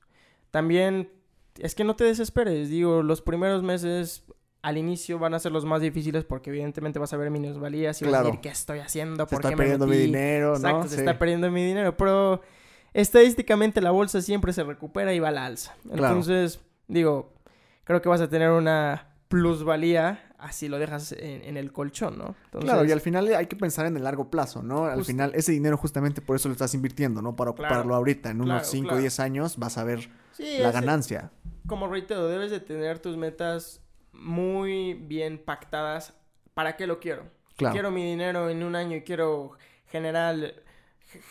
También 0.50 1.12
es 1.60 1.76
que 1.76 1.84
no 1.84 1.96
te 1.96 2.04
desesperes. 2.04 2.70
Digo, 2.70 3.04
los 3.04 3.22
primeros 3.22 3.64
meses 3.64 4.24
al 4.62 4.78
inicio 4.78 5.20
van 5.20 5.34
a 5.36 5.40
ser 5.40 5.52
los 5.52 5.64
más 5.64 5.82
difíciles 5.82 6.24
porque 6.24 6.50
evidentemente 6.50 6.98
vas 6.98 7.14
a 7.14 7.18
ver 7.18 7.30
minusvalías 7.30 8.02
y 8.02 8.06
vas 8.06 8.14
a 8.16 8.24
decir, 8.24 8.40
¿qué 8.42 8.50
estoy 8.50 8.80
haciendo? 8.80 9.26
Se 9.26 9.36
¿Por 9.36 9.40
está 9.42 9.50
qué 9.50 9.56
me 9.56 9.58
perdiendo 9.58 9.86
mi 9.86 9.92
metí?". 9.92 10.06
dinero, 10.08 10.50
¿no? 10.52 10.56
Exacto, 10.56 10.84
se 10.90 10.96
Sí. 10.96 11.02
está 11.02 11.20
perdiendo 11.20 11.52
mi 11.52 11.64
dinero, 11.66 11.96
pero 11.96 12.42
estadísticamente 12.94 13.82
la 13.82 13.92
bolsa 13.92 14.22
siempre 14.22 14.54
se 14.54 14.64
recupera 14.64 15.14
y 15.14 15.20
va 15.20 15.28
a 15.30 15.32
la 15.32 15.46
alza. 15.46 15.76
Claro. 15.84 16.08
Entonces, 16.08 16.60
digo, 16.88 17.34
creo 17.84 18.02
que 18.02 18.10
vas 18.10 18.22
a 18.22 18.30
tener 18.30 18.50
una 18.52 19.15
plusvalía 19.28 20.22
así 20.38 20.68
lo 20.68 20.78
dejas 20.78 21.12
en, 21.14 21.44
en 21.44 21.58
el 21.58 21.72
colchón, 21.72 22.18
¿no? 22.18 22.36
Entonces, 22.46 22.70
Claro, 22.70 22.86
y 22.86 22.92
al 22.92 23.02
final 23.02 23.34
hay 23.34 23.48
que 23.48 23.56
pensar 23.56 23.86
en 23.88 23.98
el 23.98 24.04
largo 24.04 24.30
plazo, 24.30 24.62
¿no? 24.62 24.86
Al 24.86 24.98
Justo. 24.98 25.08
final 25.08 25.32
ese 25.34 25.52
dinero 25.52 25.78
justamente 25.78 26.22
por 26.22 26.36
eso 26.36 26.48
lo 26.50 26.54
estás 26.54 26.74
invirtiendo, 26.76 27.22
¿no? 27.22 27.36
Para 27.36 27.52
Claro. 27.54 27.74
ocuparlo 27.74 27.96
ahorita. 27.96 28.30
En 28.30 28.38
unos 28.42 28.48
Claro, 28.62 28.66
5 28.66 28.86
o 28.86 28.88
claro. 28.90 29.02
10 29.02 29.20
años 29.20 29.58
vas 29.58 29.78
a 29.78 29.84
ver 29.84 30.10
sí, 30.34 30.58
la 30.60 30.72
ganancia. 30.72 31.32
como 31.68 31.88
reitero, 31.88 32.28
debes 32.28 32.52
de 32.52 32.60
tener 32.60 33.00
tus 33.00 33.18
metas 33.18 33.82
muy 34.14 34.94
bien 34.94 35.40
pactadas. 35.44 36.14
¿Para 36.54 36.76
qué 36.78 36.86
lo 36.86 37.00
quiero? 37.00 37.24
Claro. 37.58 37.74
Quiero 37.74 37.92
mi 37.92 38.06
dinero 38.06 38.50
en 38.50 38.64
un 38.64 38.76
año 38.76 38.98
y 38.98 39.02
quiero 39.02 39.52
generar, 39.88 40.36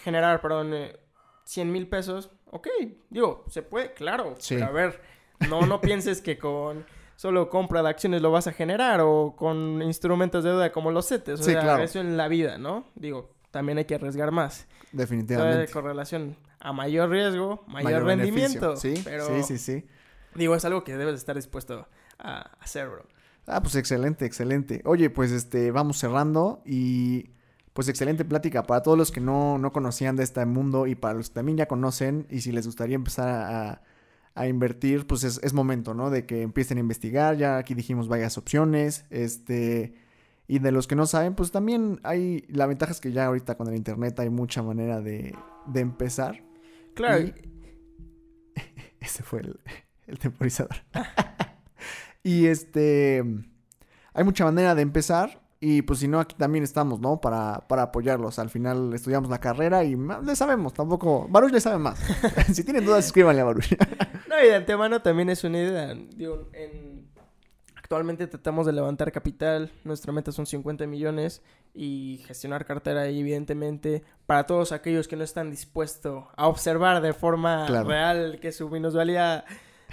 generar, 0.02 0.40
perdón, 0.40 0.74
eh, 0.74 0.96
100 1.44 1.70
mil 1.70 1.86
pesos. 1.88 2.30
Ok, 2.50 2.66
digo, 3.10 3.44
se 3.48 3.62
puede, 3.62 3.92
claro. 3.94 4.34
Sí. 4.38 4.54
Pero 4.56 4.66
a 4.66 4.70
ver, 4.70 5.00
no, 5.48 5.62
no 5.66 5.80
pienses 5.80 6.20
que 6.20 6.36
con 6.38 6.84
solo 7.16 7.48
compra 7.48 7.82
de 7.82 7.88
acciones 7.90 8.22
lo 8.22 8.30
vas 8.30 8.46
a 8.46 8.52
generar 8.52 9.00
o 9.02 9.34
con 9.36 9.82
instrumentos 9.82 10.44
de 10.44 10.50
deuda 10.50 10.72
como 10.72 10.90
los 10.90 11.08
CETES. 11.08 11.40
O 11.40 11.42
Sí, 11.42 11.52
sea, 11.52 11.62
claro. 11.62 11.82
eso 11.82 12.00
en 12.00 12.16
la 12.16 12.28
vida, 12.28 12.58
¿no? 12.58 12.84
Digo, 12.94 13.30
también 13.50 13.78
hay 13.78 13.84
que 13.84 13.94
arriesgar 13.94 14.30
más. 14.30 14.66
Entonces, 14.92 14.98
Definitivamente. 14.98 15.72
con 15.72 15.84
relación 15.84 16.36
a 16.60 16.72
mayor 16.72 17.10
riesgo, 17.10 17.64
mayor, 17.66 17.84
Mayor 17.84 18.04
rendimiento. 18.04 18.68
beneficio. 18.68 18.96
Sí, 18.96 19.02
pero 19.04 19.26
sí, 19.26 19.42
sí, 19.42 19.58
sí. 19.58 19.86
Digo, 20.34 20.54
es 20.56 20.64
algo 20.64 20.82
que 20.82 20.96
debes 20.96 21.14
estar 21.16 21.36
dispuesto 21.36 21.86
a 22.18 22.50
hacer, 22.60 22.88
bro. 22.88 23.04
Ah, 23.46 23.60
pues 23.62 23.76
excelente, 23.76 24.24
excelente. 24.24 24.80
Oye, 24.84 25.10
pues 25.10 25.30
este, 25.30 25.70
vamos 25.70 25.98
cerrando 25.98 26.62
y 26.64 27.30
pues 27.74 27.88
excelente 27.88 28.24
plática 28.24 28.62
para 28.62 28.82
todos 28.82 28.96
los 28.96 29.12
que 29.12 29.20
no, 29.20 29.58
no 29.58 29.72
conocían 29.72 30.16
de 30.16 30.22
este 30.24 30.44
mundo 30.46 30.86
y 30.86 30.94
para 30.94 31.14
los 31.14 31.28
que 31.28 31.34
también 31.34 31.58
ya 31.58 31.66
conocen 31.66 32.26
y 32.30 32.40
si 32.40 32.52
les 32.52 32.66
gustaría 32.66 32.94
empezar 32.94 33.28
a, 33.28 33.70
a 33.72 33.82
invertir, 34.48 35.06
pues 35.06 35.22
es, 35.24 35.40
es 35.42 35.52
momento, 35.52 35.94
¿no? 35.94 36.10
De 36.10 36.26
que 36.26 36.42
empiecen 36.42 36.78
a 36.78 36.80
investigar, 36.80 37.36
ya 37.36 37.56
aquí 37.58 37.74
dijimos 37.74 38.08
varias 38.08 38.36
opciones, 38.36 39.04
este, 39.10 39.94
y 40.48 40.58
de 40.58 40.72
los 40.72 40.86
que 40.86 40.96
no 40.96 41.06
saben, 41.06 41.34
pues 41.34 41.52
también 41.52 42.00
hay, 42.02 42.44
la 42.48 42.66
ventaja 42.66 42.92
es 42.92 43.00
que 43.00 43.12
ya 43.12 43.26
ahorita 43.26 43.56
con 43.56 43.68
el 43.68 43.76
internet 43.76 44.18
hay 44.18 44.30
mucha 44.30 44.62
manera 44.62 45.00
de, 45.00 45.34
de 45.66 45.80
empezar. 45.80 46.42
Claro, 46.94 47.20
Y- 47.22 47.34
Ese 49.00 49.22
fue 49.22 49.40
el, 49.40 49.60
el 50.06 50.18
temporizador. 50.18 50.76
y 52.22 52.46
este. 52.46 53.22
Hay 54.14 54.24
mucha 54.24 54.44
manera 54.44 54.74
de 54.74 54.82
empezar. 54.82 55.42
Y 55.66 55.80
pues 55.80 56.00
si 56.00 56.08
no, 56.08 56.20
aquí 56.20 56.36
también 56.36 56.62
estamos, 56.62 57.00
¿no? 57.00 57.22
Para, 57.22 57.66
para 57.68 57.84
apoyarlos. 57.84 58.38
Al 58.38 58.50
final 58.50 58.92
estudiamos 58.92 59.30
la 59.30 59.38
carrera 59.40 59.82
y 59.82 59.96
le 59.96 60.36
sabemos, 60.36 60.74
tampoco. 60.74 61.26
Baruch 61.30 61.52
le 61.52 61.60
sabe 61.60 61.78
más. 61.78 61.98
si 62.52 62.64
tienen 62.64 62.84
dudas, 62.84 63.06
escríbanle 63.06 63.40
a 63.40 63.44
Baruch. 63.44 63.70
no, 64.28 64.44
y 64.44 64.48
de 64.48 64.54
antemano 64.56 65.00
también 65.00 65.30
es 65.30 65.42
una 65.42 65.58
idea. 65.58 65.94
Digo, 65.94 66.50
en- 66.52 67.08
actualmente 67.76 68.26
tratamos 68.26 68.66
de 68.66 68.72
levantar 68.74 69.10
capital. 69.10 69.72
Nuestra 69.84 70.12
meta 70.12 70.32
son 70.32 70.44
50 70.44 70.86
millones. 70.86 71.40
Y 71.72 72.22
gestionar 72.26 72.66
cartera, 72.66 73.08
y 73.08 73.18
evidentemente, 73.20 74.04
para 74.26 74.44
todos 74.44 74.70
aquellos 74.70 75.08
que 75.08 75.16
no 75.16 75.24
están 75.24 75.50
dispuestos 75.50 76.24
a 76.36 76.46
observar 76.46 77.00
de 77.00 77.14
forma 77.14 77.64
Claro. 77.66 77.88
real 77.88 78.38
que 78.40 78.52
su 78.52 78.68
minusvalía 78.68 79.44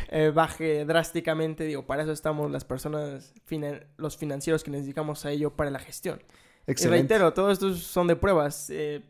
eh, 0.10 0.32
baje 0.34 0.86
drásticamente, 0.86 1.64
digo, 1.66 1.86
para 1.86 2.04
eso 2.04 2.12
estamos 2.12 2.50
las 2.52 2.66
personas, 2.66 3.34
finan- 3.48 3.86
los 3.98 4.18
financieros 4.18 4.64
que 4.64 4.72
nos 4.72 4.82
dedicamos 4.82 5.26
a 5.26 5.32
ello 5.32 5.56
para 5.56 5.70
la 5.70 5.80
gestión. 5.80 6.22
Y 6.68 6.72
Excelente. 6.72 7.14
reitero, 7.16 7.34
todos 7.34 7.54
estos 7.54 7.80
son 7.84 8.08
de 8.08 8.16
pruebas. 8.16 8.70
Eh, 8.70 9.02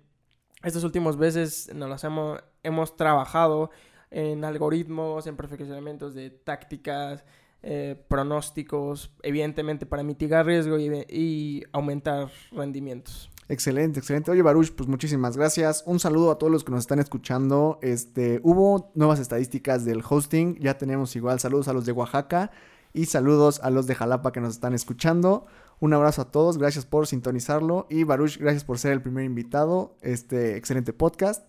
estos 0.64 0.84
últimos 0.84 1.18
meses 1.18 1.70
nos 1.74 1.90
las 1.90 2.04
hemos, 2.04 2.40
hemos 2.64 2.96
trabajado 2.96 3.72
en 4.12 4.44
algoritmos, 4.46 5.26
en 5.28 5.36
perfeccionamientos 5.36 6.14
de 6.14 6.30
tácticas, 6.30 7.24
eh, 7.64 7.96
pronósticos, 8.08 9.12
evidentemente 9.22 9.86
para 9.86 10.04
mitigar 10.04 10.46
riesgo 10.46 10.80
y, 10.80 10.90
y 11.10 11.64
aumentar 11.72 12.30
rendimientos. 12.52 13.30
Excelente, 13.52 14.00
excelente. 14.00 14.32
Oye, 14.32 14.42
Baruch, 14.42 14.72
pues 14.72 14.88
muchísimas 14.88 15.36
gracias. 15.36 15.84
Un 15.86 16.00
saludo 16.00 16.32
a 16.32 16.38
todos 16.38 16.50
los 16.50 16.64
que 16.64 16.72
nos 16.72 16.80
están 16.80 17.00
escuchando. 17.00 17.80
Este, 17.82 18.40
hubo 18.44 18.94
nuevas 18.96 19.20
estadísticas 19.20 19.84
del 19.84 20.02
hosting. 20.10 20.58
Ya 20.62 20.78
tenemos 20.78 21.18
igual 21.18 21.38
saludos 21.42 21.68
a 21.68 21.74
los 21.74 21.86
de 21.86 21.92
Oaxaca 21.92 22.52
y 22.94 23.08
saludos 23.08 23.60
a 23.62 23.70
los 23.70 23.88
de 23.88 23.96
Jalapa 23.96 24.32
que 24.32 24.40
nos 24.40 24.54
están 24.54 24.74
escuchando. 24.74 25.48
Un 25.82 25.94
abrazo 25.94 26.22
a 26.22 26.32
todos, 26.32 26.58
gracias 26.58 26.86
por 26.86 27.08
sintonizarlo. 27.08 27.88
Y 27.90 28.06
Baruch, 28.06 28.38
gracias 28.38 28.64
por 28.64 28.80
ser 28.80 28.94
el 28.94 29.02
primer 29.02 29.26
invitado. 29.26 29.98
Este 30.02 30.56
excelente 30.56 30.94
podcast. 30.94 31.46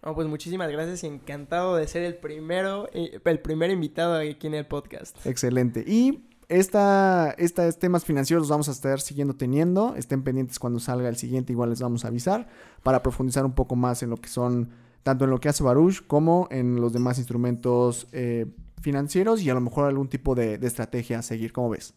No, 0.00 0.14
pues 0.14 0.28
muchísimas 0.28 0.70
gracias 0.70 1.02
y 1.02 1.08
encantado 1.08 1.74
de 1.74 1.88
ser 1.88 2.04
el 2.04 2.14
primero, 2.14 2.88
eh, 2.92 3.18
el 3.24 3.40
primer 3.40 3.72
invitado 3.72 4.14
aquí 4.14 4.46
en 4.46 4.54
el 4.54 4.66
podcast. 4.66 5.26
Excelente. 5.26 5.82
Y 5.84 6.22
esta, 6.48 7.34
estos 7.38 7.78
temas 7.78 8.04
financieros 8.04 8.42
los 8.42 8.50
vamos 8.50 8.68
a 8.68 8.72
estar 8.72 9.00
siguiendo 9.00 9.34
teniendo. 9.34 9.94
Estén 9.96 10.22
pendientes 10.22 10.58
cuando 10.58 10.80
salga 10.80 11.08
el 11.08 11.16
siguiente, 11.16 11.52
igual 11.52 11.70
les 11.70 11.80
vamos 11.80 12.04
a 12.04 12.08
avisar 12.08 12.48
para 12.82 13.02
profundizar 13.02 13.44
un 13.44 13.54
poco 13.54 13.76
más 13.76 14.02
en 14.02 14.10
lo 14.10 14.16
que 14.16 14.28
son, 14.28 14.70
tanto 15.02 15.24
en 15.24 15.30
lo 15.30 15.40
que 15.40 15.48
hace 15.48 15.62
Baruch 15.62 16.06
como 16.06 16.48
en 16.50 16.80
los 16.80 16.92
demás 16.92 17.18
instrumentos 17.18 18.08
eh, 18.12 18.46
financieros 18.80 19.42
y 19.42 19.50
a 19.50 19.54
lo 19.54 19.60
mejor 19.60 19.86
algún 19.86 20.08
tipo 20.08 20.34
de, 20.34 20.58
de 20.58 20.66
estrategia 20.66 21.20
a 21.20 21.22
seguir. 21.22 21.52
¿Cómo 21.52 21.70
ves? 21.70 21.94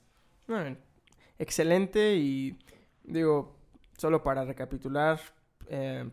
Bueno, 0.48 0.78
excelente 1.40 2.16
y 2.16 2.58
digo, 3.04 3.56
solo 3.98 4.24
para 4.24 4.46
recapitular, 4.46 5.20
eh, 5.68 6.10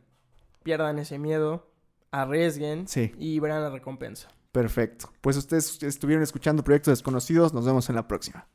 pierdan 0.62 0.98
ese 0.98 1.18
miedo, 1.18 1.68
arriesguen 2.10 2.88
Sí, 2.88 3.12
y 3.18 3.38
verán 3.40 3.62
la 3.62 3.70
recompensa. 3.70 4.28
Perfecto. 4.52 5.12
Pues 5.20 5.36
ustedes 5.36 5.82
estuvieron 5.82 6.22
escuchando 6.22 6.62
Proyectos 6.62 6.92
Desconocidos. 6.92 7.52
Nos 7.52 7.66
vemos 7.66 7.88
en 7.88 7.96
la 7.96 8.06
próxima. 8.06 8.46